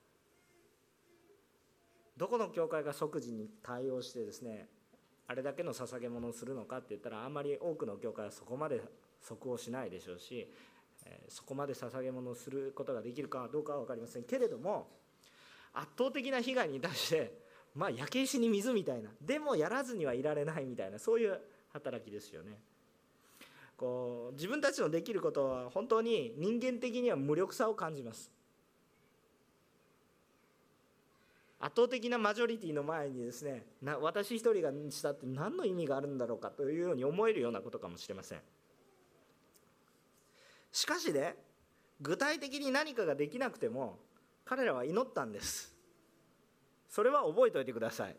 [2.16, 4.68] どこの教会が即時に対応してですね
[5.28, 8.80] あれだけの捧げ物をするのかって言ったらあんまり多くの教会はそこまで
[9.20, 10.52] 即応しないでしょうし、
[11.28, 14.88] そこまで捧げ物をすることができるかどうかは分かりませんけれども
[15.74, 17.32] 圧倒的な被害に対して
[17.74, 21.38] まあ焼け石に水みたいなでもやらずにはいられないみたいなそういう
[21.72, 22.58] 働きですよね。
[23.76, 28.30] こう自分たちのできることは本当に人間的には無力さを感じます
[31.58, 38.40] 圧倒的なマジョリティの前にですねな私一人がしたって何の意味があるんだろうかというように思えるようなことかもしれません。
[40.70, 41.34] しかしね
[42.00, 43.98] 具体的に何かができなくても
[44.44, 45.74] 彼らは祈ったんです。
[46.88, 48.16] それは覚えておいてください。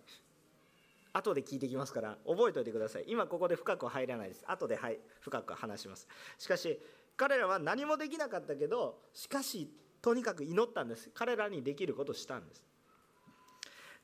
[1.14, 3.06] 後で聞いてきますから覚えておいてください。
[3.08, 4.44] 今ここで深く入らないです。
[4.48, 6.08] 後で、はい、深く話します。
[6.40, 6.80] しかし
[7.16, 9.72] 彼らは何もできなかったけどしかし
[10.02, 11.12] とにかく祈ったんです。
[11.14, 12.67] 彼らにできることをしたんです。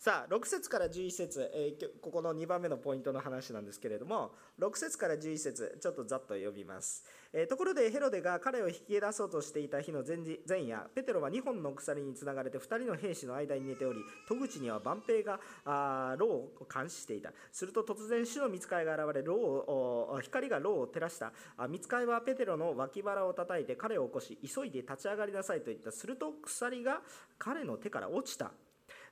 [0.03, 17.31] さあ6節から11節、えー、ここの2番目のポイントの話なんですけれども6節から11節ちょっとざっと読みます、えー、ところでヘロデが彼を引き出そうとしていた日の前前夜ペテロは2本の鎖につながれて2人の兵士の間に寝ており戸口には万兵があ牢を監視していた。
[17.53, 21.31] すると突然主の見つかいが現れ牢を光が牢を照らした。
[21.69, 25.93] 見つかいはペテロの脇腹を叩いて彼を起こし急いで立ち上がりなさいと言った。
[25.93, 26.99] すると鎖が
[27.39, 28.51] 彼の手から落ちた。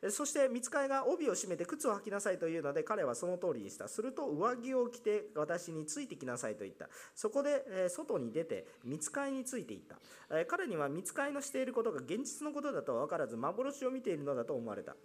[0.09, 3.87] そして見つかいが帯を締めて靴を履きなさいというので彼はその通りにした。
[3.87, 6.89] すると上着を着て私についてきなさいと言った。
[7.13, 9.97] そこで外に出て見つかいについていった。
[10.45, 14.95] 彼には見つかいのしていることが現実のことだとは分からず幻を見ているのだと思われた。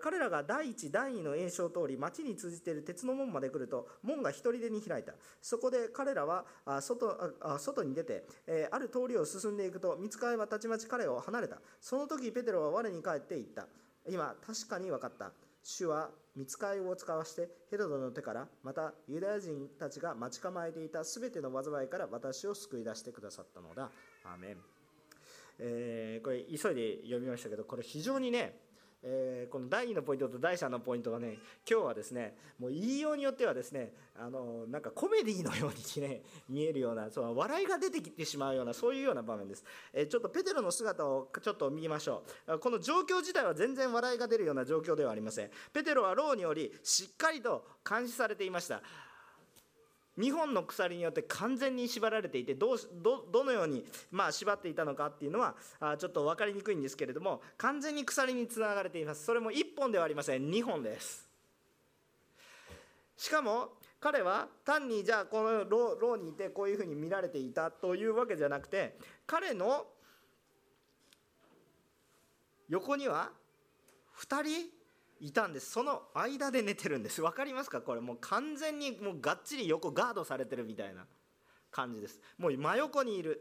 [0.00, 5.12] 彼らが第一第二の炎症を通り町に通じている鉄の門まで来ると門が一人でに開いた。
[5.42, 6.46] そこで彼らは
[6.80, 7.14] 外
[7.58, 8.24] 外に出て、
[8.70, 11.60] ある通りを進んでいくと見つかいはたちまち彼を離れた。
[11.80, 13.66] その時ペテロは我に帰っていった。
[14.08, 15.32] 今確かに分かった。
[15.62, 23.90] 主は見つかりを使わしてヘロドの手からまたユダヤ人たちが待ち構えていた全ての災いから私を救い出してくださったのだ。
[24.24, 24.56] アーメン、
[25.58, 28.65] えー、これ急いで読みましたけどこれ非常にね
[29.02, 42.58] えー、この第2のポイントと第3のポイントがね今日はですねもう言いようによってはですねあのなんかコメディのようにね 見えるようなその笑いが出てきてしまうようなそういうような場面です、えー、ちょっとペテロの姿をちょっと見ましょう。
[42.58, 45.50] この状況自体は全然笑いが出るような状況ではありません。
[45.72, 48.82] ペテロは牢によりしっかりと監視されていました。
[50.18, 59.24] 2本の鎖によって完全に縛られていてどうどどのように、まあ、縛っていたのかっていうのはあちょっと分かりにくいんですけれども完全に鎖につながれています。
[59.24, 60.50] それも1本ではありません。
[60.50, 61.28] 2本です。
[63.16, 69.86] しかも彼は単にじゃあこの牢にいてこういうふうに見られていたというわけじゃなくて彼の
[72.68, 73.30] 横には
[74.18, 74.75] 2人
[75.20, 75.70] いたんです。
[75.70, 77.22] その間で寝てるんです。
[77.22, 77.80] 分かりますか？
[77.80, 81.06] これもう完全にもうがっちり横ガードされてるみたいな
[81.70, 82.20] 感じです。
[82.38, 83.40] もう真横にいる。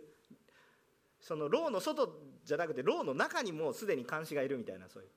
[1.19, 5.09] その牢の外じゃなくて牢の中にもうすでに監視がいるみたいなそういう。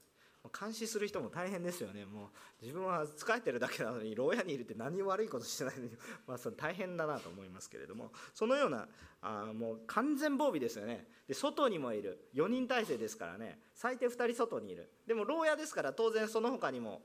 [0.49, 2.05] 監視する人も大変ですよね。
[2.05, 2.29] もう
[2.63, 5.91] 自分は疲れてるだけなのに牢屋にいるって何も悪いことしてないのに、
[6.27, 8.13] まあ、それ大変だなと思いますけれども。
[8.35, 8.89] そのような
[9.21, 11.07] あもう完全防備ですよね。
[11.27, 12.29] で外にもいる。
[12.35, 13.61] 4人体制ですからね。
[13.75, 14.91] 最低2人外にいる。
[15.07, 17.03] でも牢屋ですから当然その他にも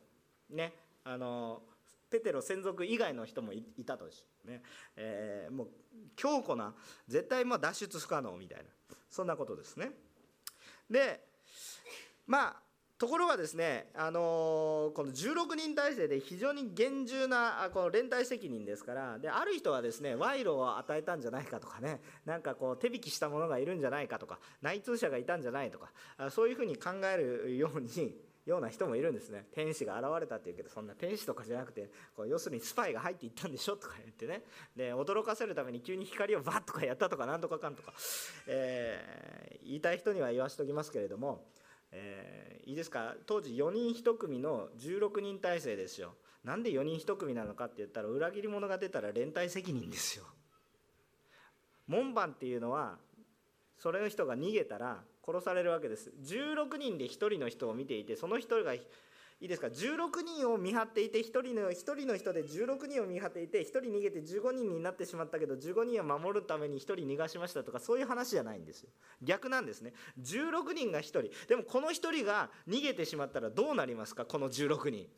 [0.50, 1.64] ねあの
[2.10, 4.62] ペテロ専属以外の人もいたとしね、
[4.96, 5.68] えー、もう
[6.16, 6.76] 強固な
[7.08, 8.66] 絶対ま脱出不可能みたいな。
[9.10, 9.92] そんなことですね。
[10.90, 11.28] で
[12.28, 25.90] まあところがですね、あのー、この16人体制で非常に厳重なこの連帯責任ですからである人はですね賄賂を与えたんじゃないかとかねなんかこう手引きした者がいるんじゃないかとか内通者がいたんじゃないとか
[26.30, 29.46] そういうふうに考えるようにような人もいるんですね。
[29.54, 34.44] 天使が現れたっていうけどそんな天使とかじゃなくてこう要するにスパイが入っていったんでしょとか言ってね。
[34.76, 37.94] で驚かせるために急に光をバッとかやったとかなんとかかんとか、
[38.48, 41.46] えー、言いたい人には言わしておきますけれども
[41.96, 43.16] えー、いいですか？
[43.26, 46.16] 当時4人1組の16人体制ですよ。
[46.44, 50.26] なんで4人1組なのかって言ったら裏切り者が出たら連帯責任ですよ。
[51.88, 52.98] 門番っていうのは
[53.78, 56.12] それの人が逃げたら殺されるわけです。
[56.22, 58.74] 16人で1人の人を見ていてその1人が
[59.44, 68.90] いいですか？16人を見張っていて1人の ,1 人の人で16人を見張っていて1人逃げて15人になってしまったけど15人を守るために1人逃がしましたとかそういう話じゃないんですよ。
[69.22, 69.92] 逆なんですね。
[70.22, 71.24] 16人が1人。
[71.50, 74.24] でもこの1人が逃げてしまったらどうなりますか？
[74.24, 75.10] この16人。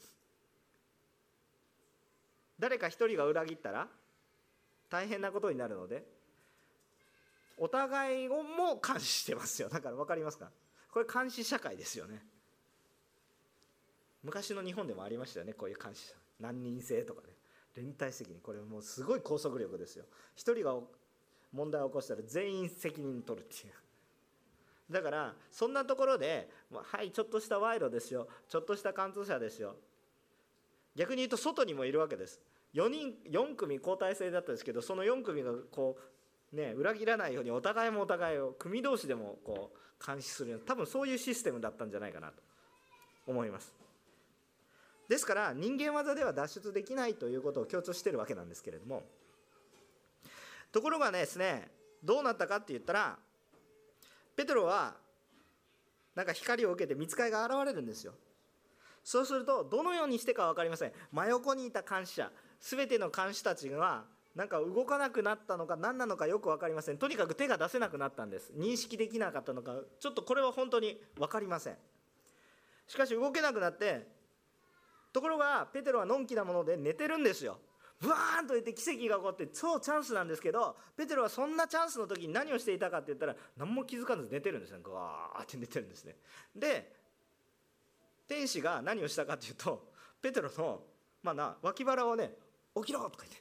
[2.57, 3.87] 誰か1人が裏切ったら
[4.89, 6.03] 大変なことになるので
[7.59, 9.69] お互いをも監視してますよ。
[9.69, 10.49] だから分かりますか？
[10.91, 12.23] これ監視社会ですよね。
[14.25, 17.27] 昔の日本でもありましたよねこういう監視者何人制とかね。
[17.75, 20.05] 連帯責任これもうすごい拘束力ですよ。
[20.37, 20.75] 1人が
[21.51, 23.73] 問題を起こしたら全員責任取るっていう。
[24.91, 28.27] だからそんなところではいちょっとした賄賂ですよ。
[28.47, 29.75] ちょっとした貫通者ですよ。
[30.95, 32.41] 逆に言うと外にもいるわけです。
[32.73, 35.97] 4人4組交代制だったんですけどその4組がこ
[36.53, 42.41] うね裏切らないようにお互いもお互いを組同士でもこう監視するような多分そういうシステムだったんじゃないかなと
[43.27, 43.84] 思います。
[45.07, 49.03] ですから人間技では脱出できないということを強調しているわけなんですけれども
[50.71, 51.69] ところがですね
[52.03, 53.17] どうなったかって言ったら
[54.35, 54.95] ペテロは
[56.15, 58.13] なんか光を受けて見つかいが現れるんですよ。
[59.03, 60.91] そうするとどのようにしてか分かりません。
[61.11, 64.03] 真横にいた監視者全ての監視たちが
[64.33, 66.97] なんか動かなくなったのか何なのかよく分かりません。
[66.97, 68.51] とにかく手が出せなくなったんです。
[68.57, 71.77] 認識できなかったのかちょっとこれは本当に分かりません。
[72.87, 74.07] しかし動けなくなって
[75.15, 77.57] ところがペテロはのんきなもので寝てるんですよ。
[78.01, 84.79] ブワーンと言って奇跡が起こって超チャンスなんですけどペテロはそんなチャンスの時に何をしていたかって言ったら何も気づかず寝てるんですね。
[84.83, 86.17] ぐわーって寝てるんですね。
[86.53, 86.91] で
[88.27, 89.87] 天使が何をしたかっていうと
[90.21, 90.81] ペテロの、
[91.23, 92.33] まあな、脇腹をね
[92.75, 93.37] 起きろとか言って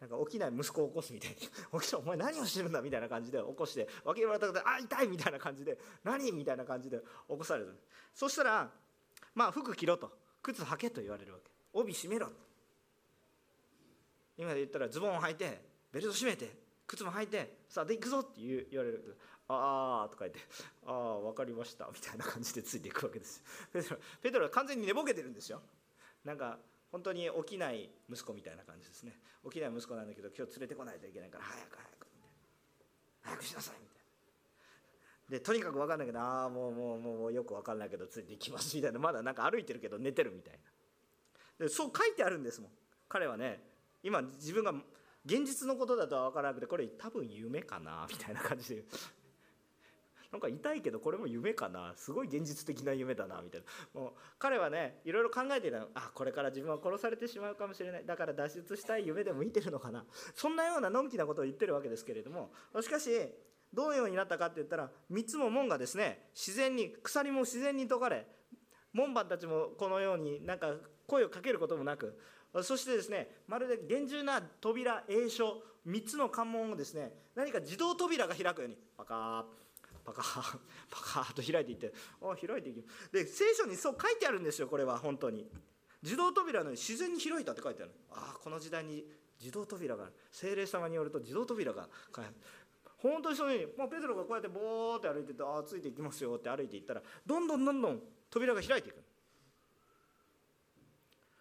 [0.00, 1.36] なんか起きない息子を起こすみたいに
[1.82, 7.04] 「起きろお前何をしてるんだ」みたいな感じで起こして脇腹たくて「あ痛い!」みたいな感じで「何?」みたいな感じで起
[7.36, 7.78] こされる。
[8.14, 8.70] そしたら
[9.34, 10.23] まあ服着ろと。
[10.44, 11.50] 靴履けと言われるわけ。
[11.72, 12.28] 帯締めろ
[14.36, 16.54] 今で言ったらズボンを履いてベルト締めて
[16.86, 19.16] 靴も履いてさあで行くぞって言言われる。
[19.46, 20.40] ああとか言って
[20.86, 21.88] ああ分かりました。
[21.92, 23.42] みたいな感じでついていくわけです
[23.72, 25.60] ペテロペテロは完全に寝ぼけてるんですよ。
[26.24, 26.58] なんか
[26.92, 29.18] 本当に起きない息子みたいな感じですね。
[29.44, 33.36] 起きない息子なんだけど今日連れてこないといけないから早く早くみたいな。
[33.36, 33.93] 早くしなさいみたいな。
[35.28, 38.98] でとにかく分かんないけどああもうもうもうもうよく分かんないけどついていきますみたいな。
[38.98, 40.54] まだなんか歩いてるけど寝てるみたい
[41.58, 41.66] な。
[41.66, 42.70] でそう書いてあるんですもん。
[43.08, 43.62] 彼はね
[44.02, 44.74] 今自分が
[45.24, 48.84] 現実のことだとは分からなくてこれ多分夢かなみたいな感じで。
[50.30, 51.94] なんか痛いけどこれも夢かな。
[51.96, 53.62] すごい現実的な夢だなみたい
[53.94, 54.00] な。
[54.00, 55.88] もう彼はねいろいろ考えていたの。
[55.94, 58.04] あこれから自分は殺されてしまうかもしれない。
[58.04, 60.04] だから脱出したい夢でも見てるのかな。
[60.34, 62.52] そんなようなのんきなことを言ってるわけですけれども
[62.82, 63.32] しかし
[63.74, 68.26] どのようになったかって言ったら3つも門がですね自然に鎖も自然に解かれ
[68.92, 70.74] 門番たちもこのようになんか
[71.06, 72.18] 声をかけることもなく
[72.62, 79.64] そしてですねまるで厳重な扉栄書3つの関門をですね何か自動扉が開くようにパカー
[80.04, 80.58] パカー
[80.90, 85.50] パカーと開いていってあ開いていくで聖書にそう書いてあるんですよこれは本当に。
[86.02, 87.92] 自動扉のように自然に開いたって書いてある。
[88.10, 89.06] ああこの時代に
[89.40, 90.12] 自動扉がある。
[90.30, 91.88] 精霊様によると自動扉が
[93.10, 98.00] 本当にそういうにもうペテロがこうやってボーって歩いててああついていきますよって歩いていったらどんどんどんどん
[98.30, 99.04] 扉が開いていく。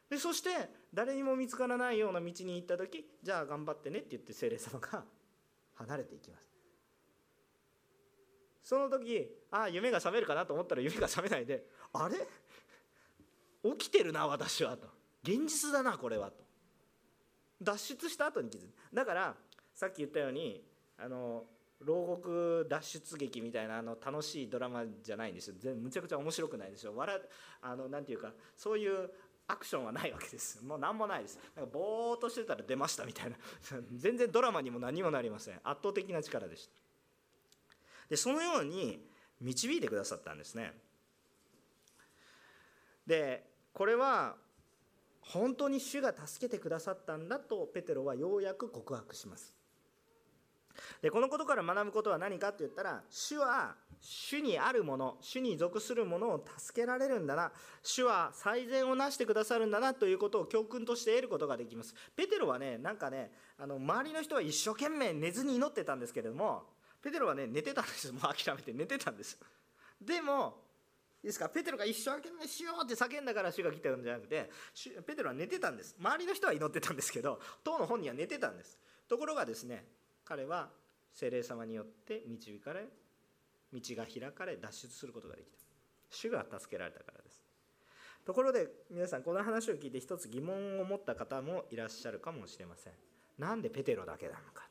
[0.09, 0.49] でそして
[0.93, 5.05] 誰にも見つからないような道に行った時じゃあ頑張ってねって言って精霊様が
[5.75, 6.51] 離れていきます。
[8.61, 12.27] その時ああ夢が覚めるかなと思ったら夢が覚めないであれ？
[13.77, 14.87] 起きてるな私はと。
[15.23, 16.43] 現実だなこれはと。
[17.61, 18.73] 脱出した後に気づく。
[18.93, 19.37] だから
[19.73, 20.61] さっき言ったように
[20.97, 21.45] あの
[21.85, 25.55] 牢獄脱出劇みたいなあの楽しいドラマじゃないんですよ。
[25.59, 26.93] 全むちゃくちゃ面白くないですよ。
[26.95, 27.21] 笑
[27.61, 29.09] あのなんていうかそういう
[29.47, 30.61] アクションはないわけです。
[30.65, 31.39] もう何もないです。
[31.55, 33.37] なんかぼーっとしてたら出ましたみたいな。
[33.91, 35.55] 全然ドラマにも何もなりません。
[35.63, 36.73] 圧倒的な力でした。
[38.09, 39.09] でそのように
[39.39, 40.73] 導いてくださったんですね。
[43.05, 44.37] でこれは
[45.19, 49.62] 本当に主が助けてくださったんだとペテロはようやく告白します。
[51.01, 57.51] でこのことから学ぶことは何かって言ったら主は主にあるもの主に属するものを助けられるんだな
[57.81, 61.95] 主は最善をなしてくださるんだなということを教訓として得ることができます。
[62.15, 66.63] ペテロはねなんかねあの周りの人は一生懸命寝ずに祈ってたんですけれども
[67.01, 69.37] ペテロはね寝てたんですもう諦めて寝てたんです
[70.01, 70.55] でも
[71.23, 71.47] いいですか？
[71.47, 74.49] ペテロが一生懸命しようって叫んだから主が来てたんじゃなくて
[75.07, 75.95] ペテロは寝てたんです。
[75.97, 78.77] 周りの人は祈ってたんですけど当の本人は寝てたんです。
[79.07, 79.85] ところがですね
[80.25, 80.69] 彼は
[81.11, 82.87] 精霊様によって導かれ
[83.73, 85.57] 道が開かれ脱出することができた。
[86.09, 87.43] 主が助けられたからです。
[88.25, 92.93] ところで皆さんこの話を聞いて一つ疑問を持った方もいらっしゃるかもしれません。
[93.37, 94.67] なんでペテロだけなのか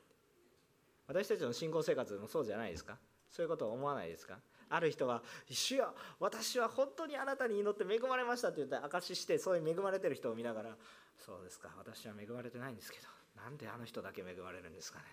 [1.08, 2.96] 私たちの信仰生活もそうじゃないですか。
[3.28, 4.38] そういうことを思わないですか。
[4.68, 10.76] ある人は「主よ私は本当にあなたに祈って恵まれました」って言って証ししてそういう恵まれてる人を見ながら
[11.18, 15.04] 「そうですか私は恵まれてないんですけどなんであの人だけ恵まれるんですかね」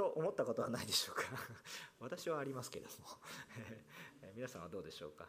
[0.00, 1.24] と思ったことはないでしょうか。
[2.00, 3.06] 私はありますけども。
[4.34, 5.28] 皆さんはどうでしょうか。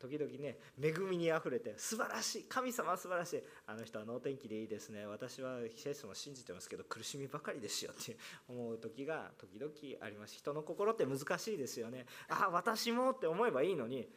[0.00, 3.44] 時々ね恵みにあふれて素晴らしい神様は素晴らしい。
[3.66, 5.06] あの人は能天気でいいですね。
[5.06, 8.16] 私は聖書も信じてますけど苦しみばかりですよって
[8.48, 9.72] 思う時が時々
[10.04, 10.34] あります。
[10.34, 12.04] 人の心って難しいですよね。
[12.28, 14.12] ああ私もって思えばいいのに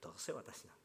[0.00, 0.82] どうせ私なんか。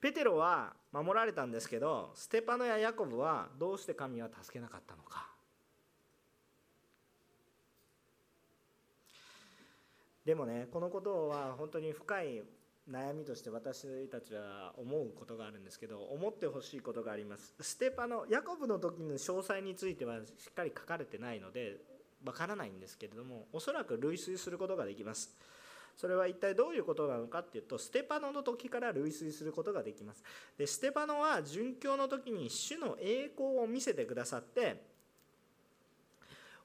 [0.00, 5.31] ペテロは守られたんですけどステパノやヤコブはどうして神は助けなかったのか。
[10.24, 12.42] でもねこのことは本当に深い
[12.90, 17.54] 悩みとして私たちは思うことがあるんですけど思ってほしいことがあります。
[17.60, 21.76] ステパのヤコブの時の詳細についてはしっかり書かれてないので
[22.24, 25.34] わからないんですけれどもおそらく類推することができます。
[25.96, 30.24] それは一体どういうことなのかっていうとステパノの時から類推することができます。
[30.56, 34.82] でステパノは殉教の時に主の栄光を見せてくださって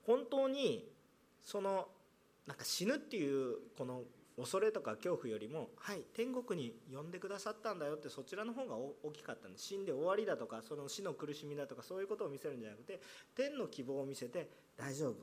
[0.05, 0.89] 本当に
[1.43, 1.89] その
[2.47, 4.03] なんか死ぬっていうこの
[4.37, 6.03] 恐れとか恐怖よりもはい。
[6.13, 13.01] 天国に呼んでくださったんだよってそちらの方が大きかったんです死んで終わりだとかその死の苦しみだとかそういうことを見せるんじゃなくて
[13.35, 15.15] 天の希望を見せて大丈夫。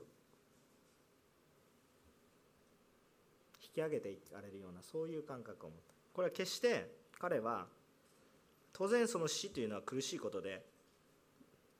[3.63, 5.93] 引き上げていかれるようなそういう感覚を持った。
[6.13, 7.67] これは決して彼は
[8.73, 10.65] 当然その死というのは苦しいことで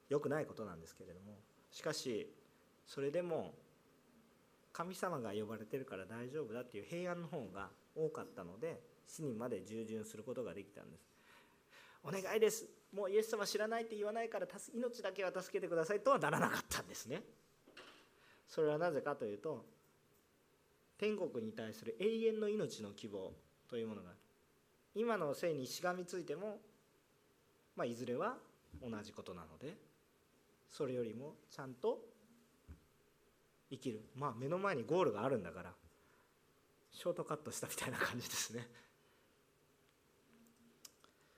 [0.10, 1.38] 良くないことなんですけれども
[1.72, 2.32] しかし
[2.86, 3.54] それでも
[4.76, 11.07] 神様が呼ばれてるから大丈夫だっていう平安の方が多かったので死にまで従順することができたんです。
[12.03, 12.65] お願いです。
[12.93, 17.23] もうイエス様知らないって言わないから命だけは助けてくださいとはならなかったんですね。
[18.49, 19.65] それはなぜかというと
[20.97, 23.32] 天国に対する永遠の命の希望
[23.69, 24.11] というものが
[24.93, 26.57] 今の性にしがみついても、
[27.78, 28.36] まあ、いずれは
[28.82, 29.78] 同じことなので
[30.69, 31.99] それよりもちゃんと
[33.70, 34.05] 生きる。
[34.16, 35.74] まあ目の前にゴールがあるんだから
[36.91, 38.70] ショートカットしたみたいな感じですね。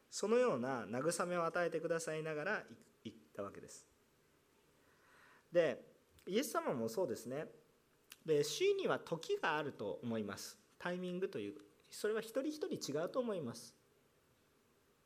[0.09, 2.63] そのような慰めを与えてくださいながら
[3.03, 3.87] 言ったわけです。
[5.51, 5.83] で
[6.25, 7.47] イエス様もそうですね。
[8.25, 10.57] で主には時があると思います。
[10.77, 11.57] タイミングという
[11.89, 13.75] それは一人一人違うと思います。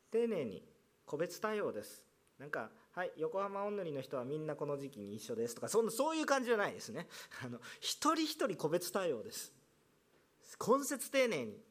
[0.09, 0.63] 丁寧に
[1.05, 2.03] 個別対応です。
[2.37, 7.07] なんかはい横浜おんぬりの人はみんなこの時期に一緒ですとかそんなそういう感じじゃないですね。
[7.43, 9.53] あの一人一人個別対応です。
[10.59, 11.61] 根節丁寧に。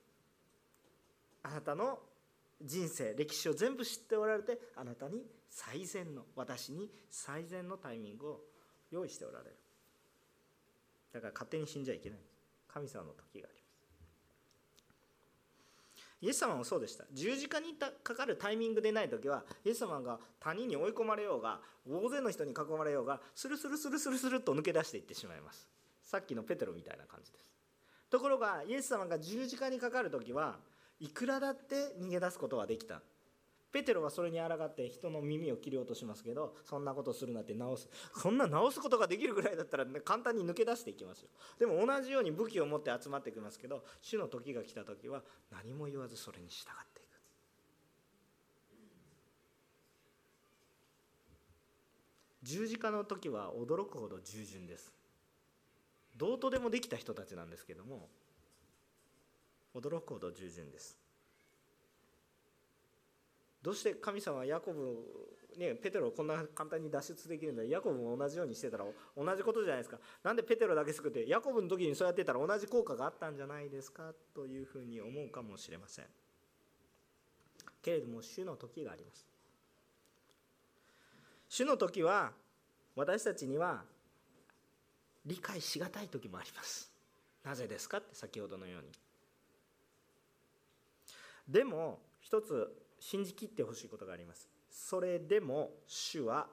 [1.43, 2.03] あなたの
[2.61, 8.45] 人生歴史を全部知っておられてあなたに最善の私に最善のタイミングを
[8.91, 9.57] 用意しておられる。
[11.13, 12.21] だから勝手に死んじゃいけない
[12.69, 13.60] 神様の時があり
[16.21, 17.05] イエス様もそうでした。
[17.13, 25.69] 十字架にかかるタイミングでない時はイエス様が谷に追い込まれようが大勢の人に囲まれようがスルスルスルスルスルと抜け出していってしまいます。
[26.03, 27.51] さっきのペテロみたいな感じです。
[28.11, 30.59] ところがイエス様が十字架にかかる時は
[30.99, 33.01] いくらだって逃げ出すことはできた。
[33.73, 37.89] ペテロはそれに抗って人の耳を切り落としますけどそんなことするなって直す。
[38.17, 41.29] そんな直すことができるぐらいだったら、ね、簡単に抜け出していきますよ。
[41.59, 47.11] でも同じように武器を持って集まってきますけど主の時が来た時は何も言わずそれに従っていく。
[52.43, 54.93] 十字架の時は驚くほど従順です。
[56.17, 58.09] どうとでもできた人たちなんですけども
[59.75, 61.00] 驚くほど従順です。
[63.63, 67.65] どうして神様はヤコブ、ね、ペテロをこんな簡単に脱出できるんだ。
[67.65, 68.85] ヤコブも同じようにしてたら
[69.17, 69.99] 同じことじゃないですか。
[70.23, 76.07] なんでペテロだけ救ってヤコブの時にそうやってたら同じ効果があったんじゃないですかというふうに思うかもしれません。
[77.83, 79.27] けれども主の時があります。
[81.49, 82.33] 主の時は
[82.95, 83.83] 私たちには
[85.27, 86.91] 理解しがたい時もあります。
[87.45, 88.89] なぜですかって先ほどのように。
[91.49, 94.49] でも一つ信じきってほしいことがあります。
[94.71, 96.47] それでも主は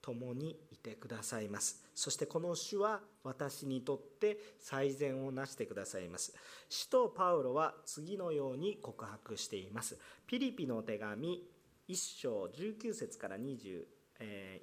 [0.00, 1.84] 共にいてくださいます。
[1.94, 6.34] そしてこの主は私にとって最善をなしてくださいます。
[6.68, 9.98] 使徒パウロは次のように告白しています。
[10.26, 11.42] ピリピの手紙
[11.88, 13.86] 1章19節から21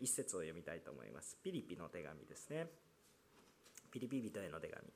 [0.06, 1.38] 節を読みたいと思います。
[1.44, 2.68] ピリピの手紙ですね。
[3.92, 4.88] ピリピ人への手紙。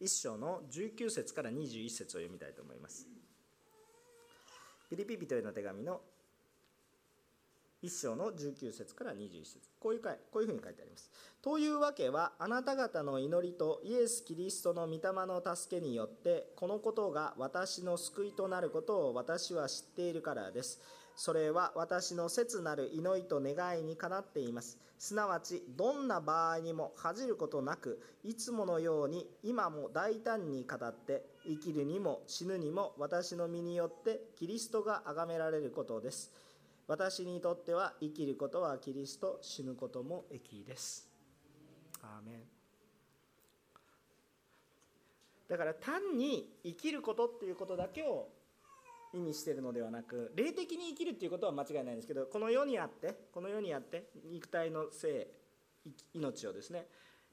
[0.00, 3.06] 1章の19節から21節を読みたいと思います。
[4.88, 6.00] ピリピ人への手紙の
[7.82, 11.10] 1章の19節から21節こういうこういうふうに書いてあります。
[11.42, 20.80] というわけはあなた方の祈りとイエス・キリストの御霊の助けによってこのことが私の救いとなることを私は知っているからです。
[21.16, 24.78] それは私の切なる祈りと願いにかなっています。
[24.98, 36.32] すなわち、どんな場合にも恥じることなく、いつものように今も大胆に語って、生きるにも死ぬにも私の身によってキリストが崇められることです。
[36.86, 41.08] 私にとっては生きることはキリスト、死ぬことも益です。
[42.02, 42.42] アーメン
[45.48, 48.28] だから単に生きることっていうことだけを
[49.12, 55.28] 意味してるのではなく霊的に生きるっていうことは間違いないんですけどこの世にあってこの世にあって肉体の性
[56.14, 56.86] 命をですね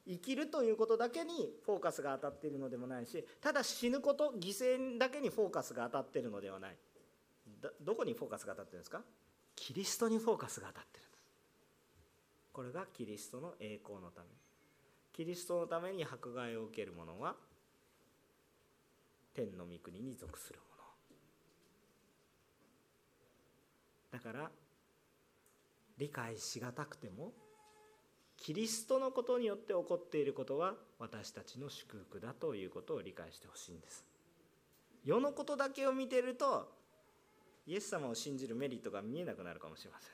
[0.07, 6.75] 生きるということだけにフォーカスが当たっているのでもないしただ死ぬこと犠牲だけにフォーカスが当たっているのではない。
[7.81, 9.01] どこにフォーカスが当たってるんですか？
[9.55, 11.23] キリストにフォーカスが当たってるんです。
[12.51, 14.27] これがキリストの栄光のため。
[15.13, 17.35] キリストのために迫害を受ける者は
[19.35, 20.71] 天の御国に属するもの
[24.11, 24.51] だから
[25.97, 27.33] 理解しがたくても
[28.41, 34.03] キリストのことによって起こっていることは私たちの祝福だということを理解してほしいんです。
[35.05, 36.67] 世のことだけを見てると
[37.67, 40.09] イエス様を信じるメリットが見えなくなるかもしれません。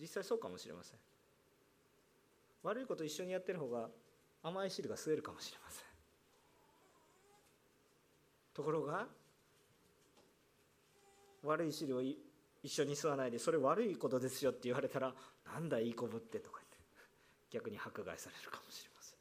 [0.00, 0.98] 実際そうかもしれません。
[2.64, 3.88] 悪いこと一緒にやってる方が
[4.42, 5.84] 甘い汁が吸えるかもしれません。
[8.54, 9.06] ところが
[11.44, 12.18] 悪い汁を一
[12.64, 15.14] 緒に吸わないでそれ悪いことですよって言われたら
[15.46, 16.57] なんだいいこぶってとか。
[17.50, 19.18] 逆に迫害されるかもしれません。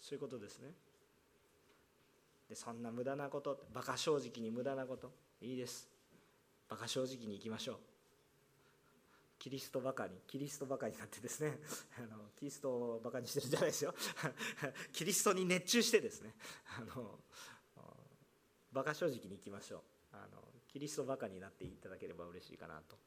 [0.00, 0.68] そういうことですね。
[2.48, 5.88] でそんな無駄なこと馬鹿正直に無駄なこといいです。
[6.68, 7.76] 馬鹿正直にいきましょう。
[9.38, 11.58] キリストバカにキリストバカになってですね。
[11.98, 13.94] あのキリストをバカにしてるんじゃないですよ。
[14.92, 16.34] キリストに熱中してですね。
[16.78, 17.20] あの
[18.72, 19.82] 馬鹿正直にいきましょう。
[20.12, 22.98] あのキリストバカになっていただければ嬉しいかなと。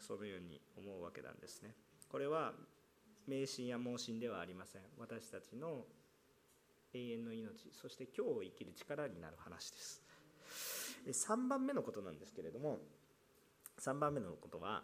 [0.00, 1.74] そのように思うわけなんですね。
[2.08, 2.54] これは
[3.26, 4.82] 迷信や盲信ではありません。
[4.98, 5.84] 私たちの
[6.92, 10.02] 永遠の命そして今日を生きる力になる話です。
[11.06, 12.78] 3番目のことなんですけれども
[13.80, 14.82] 3番目のことは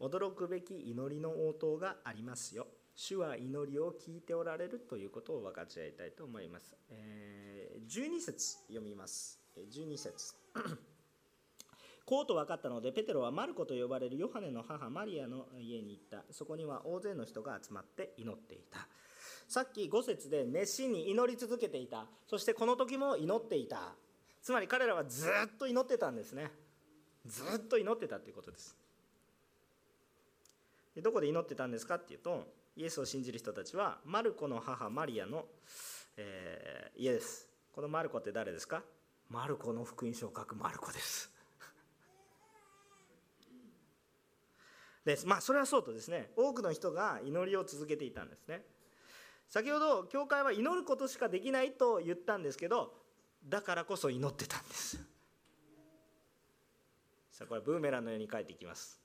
[0.00, 2.66] 驚くべき祈りの応答がありますよ。
[2.94, 9.38] 主は祈りを聞いておられるということを分かち合いたいと思います、えー、12節読みます。
[9.70, 10.34] 12節。
[12.06, 16.24] こうと分かったのでペテロはマルコと呼ばれるヨハネの母マリアの家に行った。
[16.32, 18.86] そこには大勢の人が集まって祈っていた。
[19.48, 22.06] さっき5節で熱心に祈り続けていた。
[22.26, 23.94] そしてこの時も祈っていた。
[24.40, 26.52] つまり彼らはずっと祈ってたんですね。
[27.26, 28.76] ずっと祈ってたということです。
[30.94, 32.46] でどこで祈ってたんですかっていうと
[32.76, 35.44] イエスを信じる人たちはマルコの母マリアの、
[36.16, 37.48] えー、家です。
[37.74, 38.82] このマルコって誰ですか？
[39.28, 41.35] マルコの福音書を書くマルコです。
[45.06, 45.26] です。
[45.26, 48.62] まあそれはそうとですね多くの人が祈りを続けていたんですね。
[49.48, 52.92] 先ほど教会は祈ることしかできないと言ったんですけど
[53.48, 54.98] だからこそ祈ってたんです。
[57.30, 59.00] さあこれブーメランのように帰っていきます。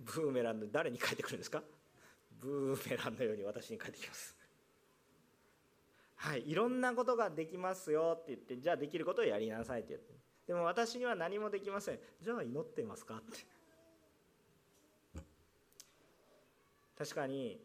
[0.00, 1.62] ブーメランで誰に帰ってくるんですか？
[2.40, 4.34] ブーメランのように私に帰ってきます。
[6.16, 10.19] はいいろんなことができますよって言ってじゃあできることをやりなさいって言って。
[10.50, 12.00] でも私には何もできません。
[12.20, 13.18] じゃあ祈ってますか？
[13.18, 13.46] って。
[16.98, 17.60] 確かに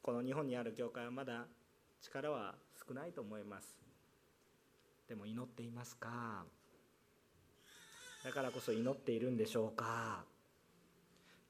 [0.00, 1.46] この日本にある教会はまだ
[2.00, 2.54] 力は
[2.86, 3.80] 少ないと思います。
[5.08, 6.44] でも祈っていますか？
[8.24, 10.24] だからこそ祈っているんでしょうか？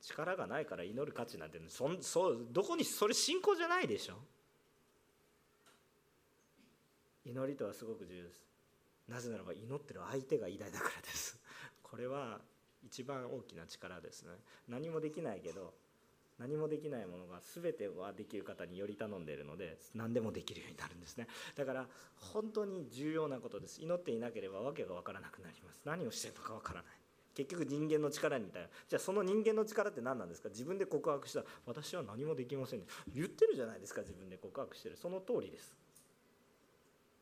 [0.00, 4.14] 力がないから祈る価値なんてそんそどこにそれ信仰じゃないでしょ？
[7.26, 8.50] 祈りとはすごく重要です。
[9.12, 11.38] なぜならば祈ってる相手が偉大だからです。
[11.84, 12.40] これは
[12.82, 14.30] 一番大きな力ですね。
[14.68, 15.74] 何もできないけど
[16.38, 21.28] 何もできないものが全てはできる方により頼んでいるので何でもできるようになるんですね。
[21.54, 23.82] だから本当に重要なことです。
[23.82, 25.82] 祈っていなければ訳が分からなくなります。
[25.84, 26.92] 何をしてるのか分からない。
[27.34, 28.70] 結局人間の力に頼る。
[28.88, 30.48] じゃあその人間の力って何なんですか？
[30.48, 31.44] 自分で告白した。
[31.66, 32.86] 私は何もできませんね。
[33.08, 34.96] 言ってるじゃないですか自分で告白してる。
[34.96, 35.76] その通りです。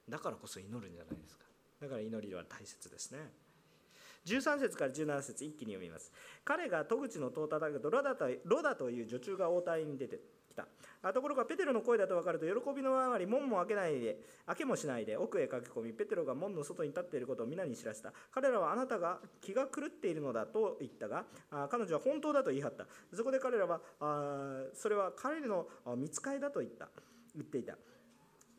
[0.08, 1.49] だからこそ祈るんじゃないですか。
[1.80, 3.18] だから祈りは大切ですね。
[4.26, 6.12] 13節から17節一気に読みます。
[6.44, 10.20] 彼が戸口の戸を叩くとロダとロダという女中が応対に出て
[10.50, 10.66] きた。
[11.14, 18.12] ところがペテロの声だと分かると喜びのあまり門も開けないで開けもしないで奥へ駆け込みペテロが門の外に立っていることを皆に知らせた。
[18.30, 21.24] 彼らはあなたが気が狂っているのだと言ったが
[21.70, 22.86] 彼女は本当だと言い張った。
[23.16, 25.66] そこで彼らはあそれは彼の
[25.96, 26.90] 見つかりだと言った。
[27.34, 27.78] 言っていた。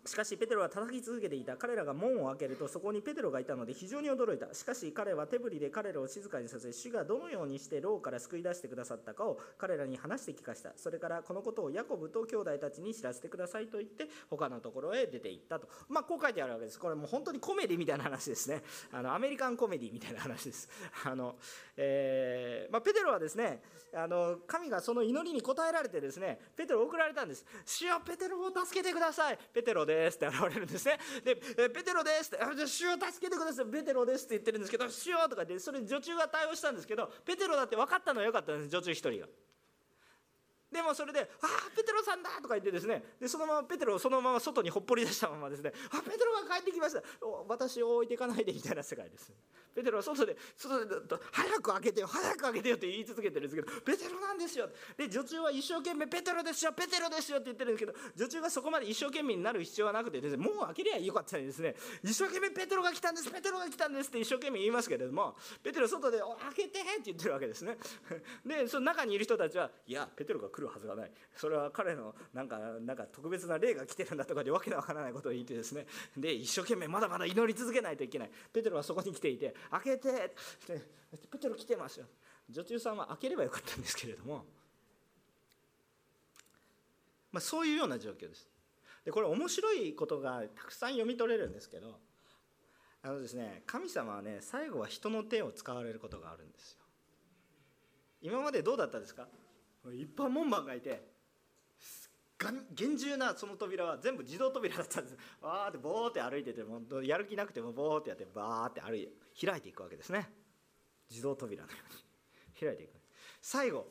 [0.05, 1.57] しかしペテロは叩き続けていた。
[1.57, 4.53] 彼らが門を開けるとそこにペテロがいたので非常に驚いた。
[4.53, 10.73] しかし彼は手振りで彼らを静かにさせ主がどのようにして牢から救い出してくださったかを彼らに話して聞かした。
[10.75, 15.67] それからこのことをヤコブと兄弟たちに知らせてくださいと言って他のところへ出て行ったと。
[15.87, 16.79] まあこう書いてあるわけです。
[16.79, 18.63] これもう本当にコメディみたいな話ですね。
[18.91, 20.67] あのアメリカンコメディみたいな話です。
[21.05, 21.35] あの、
[21.77, 23.61] えーまあ、ペテロはですね
[23.93, 27.45] あの神がその祈りに応えられてですねペテロを送られたんです。
[27.65, 29.37] 主よペテロを助けてください。
[29.53, 30.97] ペテロですって現れるんですね。
[31.23, 31.35] で
[31.69, 33.65] ペテロですってじゃ主を助けてください。
[33.65, 39.27] ペテロですって言ってるんですけど主よとか言ってそれ女中が対応したんですけどペテロだって分かったのはよかったんです女中一人が。
[40.71, 47.03] でもそれで「ああペテロさんだ!」とか言ってですねでそのままペテロをそのまま外にほっぽり出したままですね「あペテロが帰ってきました
[47.47, 49.31] 私を置いていかないで」みたいな世界です
[49.75, 50.95] ペテロは外で外で
[51.31, 66.19] 早く開けてよ早く開けてよって言い続けてるんですけどペテロなんですよで女中は一生懸命ペテロですよペテロですよって言ってるんですけど女中がそこまで一生懸命になる必要はなくてですねもう開けりゃよかったのにですね一生懸命ペテロが来たんですペテロが来たんですって一生懸命言いますけれどもペテロ外で
[66.53, 67.77] 「開けて!」って言ってるわけですね
[68.45, 71.11] でその中にいる人たちは「いやペテロが来来るはずがない。
[71.35, 75.87] それは彼のなんかなんか特別な霊が来てるんだとかでわけのわからないことを言ってですね。
[76.15, 78.31] で一生懸命まだまだ祈り続けないといけない。
[78.53, 80.35] ペテロはそこに来ていて「開けて!」
[81.31, 82.05] ペテロ来てますよ。
[82.49, 84.45] 女中さんは開ければよかったんですけれども、
[87.31, 88.47] まあ、そういうような状況です。
[89.05, 91.99] でこれ面白いことがたくさん読み取れるんですけど
[93.01, 96.77] あのですね神様はね最後は人の手を使われることがあるんですよ。
[98.21, 99.27] 今までどうだったですか？
[99.85, 101.09] 一般門番がいて
[102.73, 105.17] 厳重なその扉は全部自動扉だったんです。
[105.41, 110.31] わーってボーって歩いててもやる気なくてもボーってやってバーって歩い開いていくわけですね。
[111.09, 112.01] 自動扉のように。
[112.59, 112.93] 開いていく。
[113.41, 113.87] 最後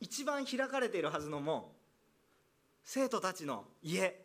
[0.00, 1.72] 一番開かれているはずの門。
[2.82, 4.24] 生徒たちの家。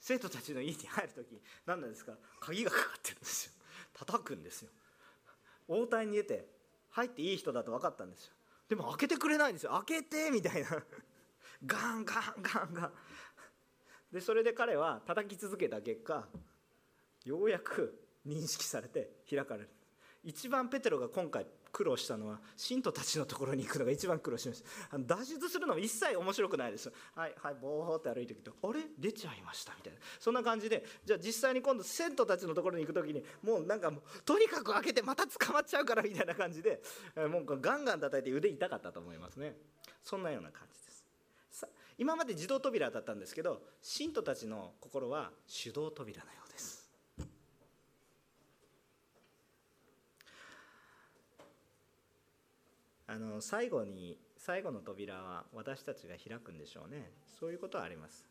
[0.00, 2.16] 生徒たちの家に入る時何なんですか？
[2.40, 3.52] 鍵がかかってるんですよ。
[3.92, 4.70] 叩くんですよ。
[5.68, 6.48] 応対に出て
[6.90, 8.34] 入っていい人だと分かったんですよ。
[8.70, 9.72] でも開けてくれないんですよ。
[9.84, 10.68] 開けてみたいな。
[11.66, 12.92] ガンガンガンガン。
[14.12, 16.28] でそれで彼は叩き続けた結果
[17.24, 19.70] ようやく認識されて開かれる。
[20.22, 24.96] 一番ペテロが今回苦労したのは信徒たちのところに行くのが一番苦労しました。
[24.96, 28.80] あの脱出するのも一切面白くないですはいはいボーって歩いてきてあれ？
[28.98, 29.98] 出ちゃいましたみたいな。
[30.18, 33.92] そんな感じでじゃあ実際に今度生徒たちのところに行く時にもうなんか
[34.24, 36.82] とにかく開けてまた捕まっちゃうからみたいな感じで
[37.30, 39.54] もうガンガン叩いて腕痛かったと思いますね。
[40.02, 41.04] そんなような感じです。
[41.98, 45.30] 今まで自動扉だったんですけど信徒たちの心は
[45.62, 46.88] 手動扉のようです
[53.12, 57.10] あの最後に最後の扉は私たちが開くんでしょうね。
[57.40, 58.24] そういうことはあります。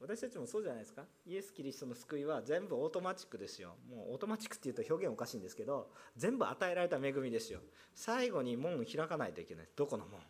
[0.00, 1.02] 私たちもそうじゃないですか。
[1.26, 3.74] イエス・キリストの救いは全部オートマチックですよ。
[3.90, 7.58] もうオートマチックっていうと表現おかしいんですけど全部与えられた恵みですよ。
[7.96, 9.68] 最後に門を開かないといけない。
[9.74, 10.20] どこの門？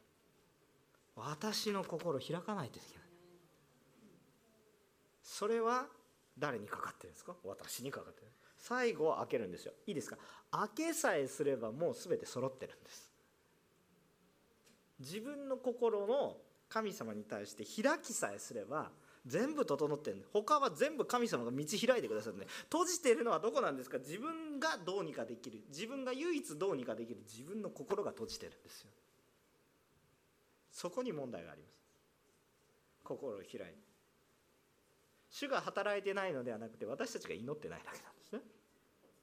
[1.14, 3.04] 私の心開かないといけない。
[5.22, 5.84] それは
[6.38, 7.34] 誰にかかってるんですか？
[7.44, 8.28] 私にかかってる。
[8.56, 9.74] 最後は開けるんですよ。
[9.86, 10.16] いいですか？
[10.50, 13.11] 開けさえすればもう全て揃ってるんです。
[15.02, 16.38] 自分の心の
[16.68, 18.90] 神様に対して開きさえすれば
[19.26, 22.46] 全部整ってる他は全部神様が道開いてくださるんで。
[22.70, 23.98] 閉じてるのはどこなんですか？
[23.98, 25.60] 自分がどうにかできる。
[25.68, 27.20] 自分が唯一どうにかできる。
[27.30, 28.90] 自分の心が閉じてるんですよ。
[30.72, 31.72] そこに問題があります。
[33.04, 33.74] 心を開いて。
[35.30, 38.40] 主が働いてないのではなくて私たちが祈ってないだけなんですね。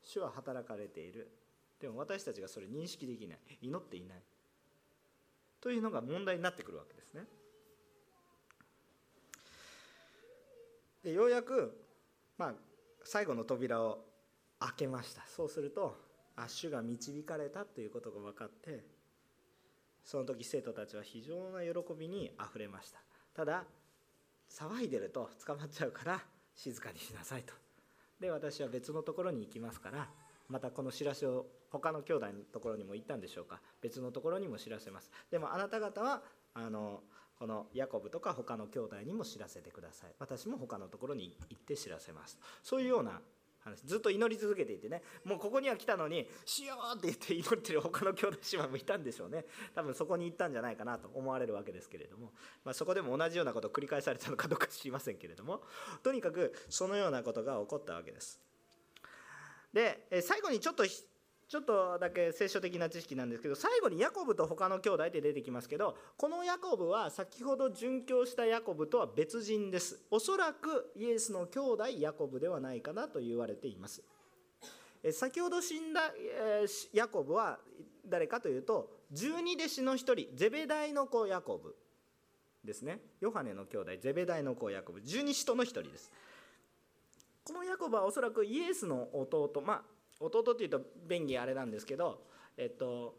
[0.04, 1.30] 主は働かれている。
[1.82, 3.40] でも私たちがそれ認識できない。
[3.62, 4.22] 祈っていない。
[5.62, 7.24] というのが問題になってくるわけですね。
[11.04, 11.78] でようやく、
[12.38, 12.54] まあ、
[13.04, 14.06] 最後の扉を
[14.60, 15.24] 開けました。
[15.28, 15.98] そうすると
[16.36, 18.84] あ主が導かれたということが分かって
[20.04, 23.00] その時生徒たちは非常な喜びにあふれました。
[23.34, 23.64] ただ
[24.50, 26.22] 騒いでると捕まっちゃうから
[26.56, 27.54] 静かにしなさいと。
[28.20, 30.10] で私は別のところに行きますから
[30.50, 33.62] またこの知らせを他の兄弟のところにも行ったんでしょうか？
[33.82, 35.12] 別のところにも知らせます。
[35.32, 36.22] でもあなた方は
[36.54, 37.02] あの
[37.38, 40.12] このヤコブとか他の兄弟にも知らせてください。
[40.20, 42.38] 私も他のところに行って知らせます。
[42.64, 43.22] そういうような
[43.62, 43.82] 話。
[43.86, 45.04] ずっと祈り続けていてね。
[45.24, 49.46] もうここには来たのに「しよう!」って言って祈ってる他の兄弟姉妹もいたんでしょうね。
[49.76, 52.34] 多分そこに行ったんじゃないかなと思われるわけですけれども、
[52.66, 55.62] まあ、そこでも同じようなことを繰り返されたのかどうか知りませんけれども。
[56.04, 58.42] とにかくそのようなことが起こったわけです。
[59.72, 60.84] で最後にちょっと
[61.50, 70.00] ちょっとだけ聖書的な知識なんですけど最後にヤコブと他の兄弟って出てきますけどこのヤコブは先ほど殉教したヤコブとは別人です。
[70.12, 74.04] おそらくイエスの兄弟ヤコブではないかなと言われています。
[75.12, 76.14] 先ほど死んだ
[76.94, 77.58] ヤコブは
[78.08, 81.76] 誰かというと十二弟子の一人ゼベダイの子ヤコブ
[82.64, 83.00] ですね。
[83.22, 85.02] ヨハネの兄弟ゼベダイの子ヤコブ。
[85.02, 86.12] 十二使徒の一人です。
[87.44, 92.22] このヤコブはおそらくイエスの弟まあ弟っていうと便宜あれなんですけど
[92.58, 93.16] えっと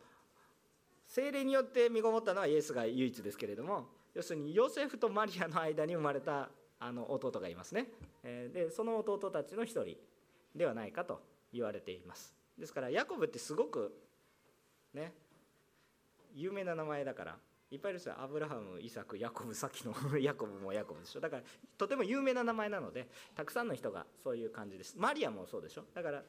[1.06, 7.88] 精霊によって身ごもったのはイエスが唯一ですけれども要するにヨセフとマリアの間に生まれたあの弟がいますね、
[8.24, 9.96] えでその弟たちの一人
[10.56, 11.20] ではないかと
[11.52, 12.34] 言われています。
[12.58, 13.94] ですからヤコブってすごく
[14.94, 15.12] ね
[16.34, 17.36] 有名な名前だから
[17.70, 21.20] いっぱいいるんですよアブラハムイサクヤコブさっきの ヤコブもヤコブでしょ。
[21.20, 21.42] だから
[21.76, 24.96] とても有名な名前なのでたくさんの人がそういう感じです。
[24.98, 25.84] マリアもそうでしょ。
[25.92, 26.24] だから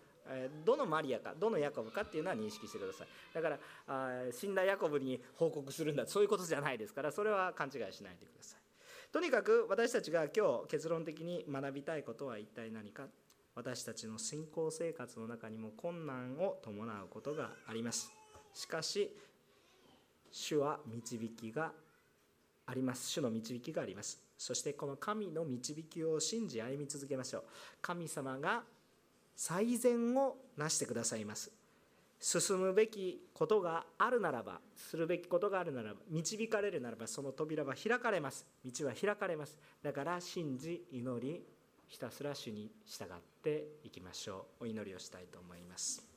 [0.66, 3.08] どのマリアかどのヤコブかっていうのは認識してください。
[3.34, 8.60] だからあ死んだヤコブに報告するんだそういうことじゃないですからそれは勘違いしないでください
[9.12, 13.08] とにかく私たちが今日結論的に学びたいことは一体何か。
[13.54, 18.12] 私たちの信仰生活の中にも困難を伴うことがあります。
[18.54, 19.16] しかし
[20.32, 21.74] 主は導きが
[22.66, 23.10] あります。
[23.10, 24.22] 主の導きがあります。
[24.38, 27.44] そしてこの神の導きを信じ歩み続けましょう。
[27.82, 28.64] 神様が
[29.36, 31.52] 最善をなしてくださいます。
[32.20, 38.46] 進むべきことがあるならばするべきことがあるならば導かれるならばその扉は開かれます。
[38.64, 39.58] 道は開かれます。
[39.82, 41.44] だから信じ祈り
[41.88, 43.08] ひたすら主に従っ
[43.44, 44.66] ていきましょう。
[44.66, 46.11] お祈りをしたいと思います。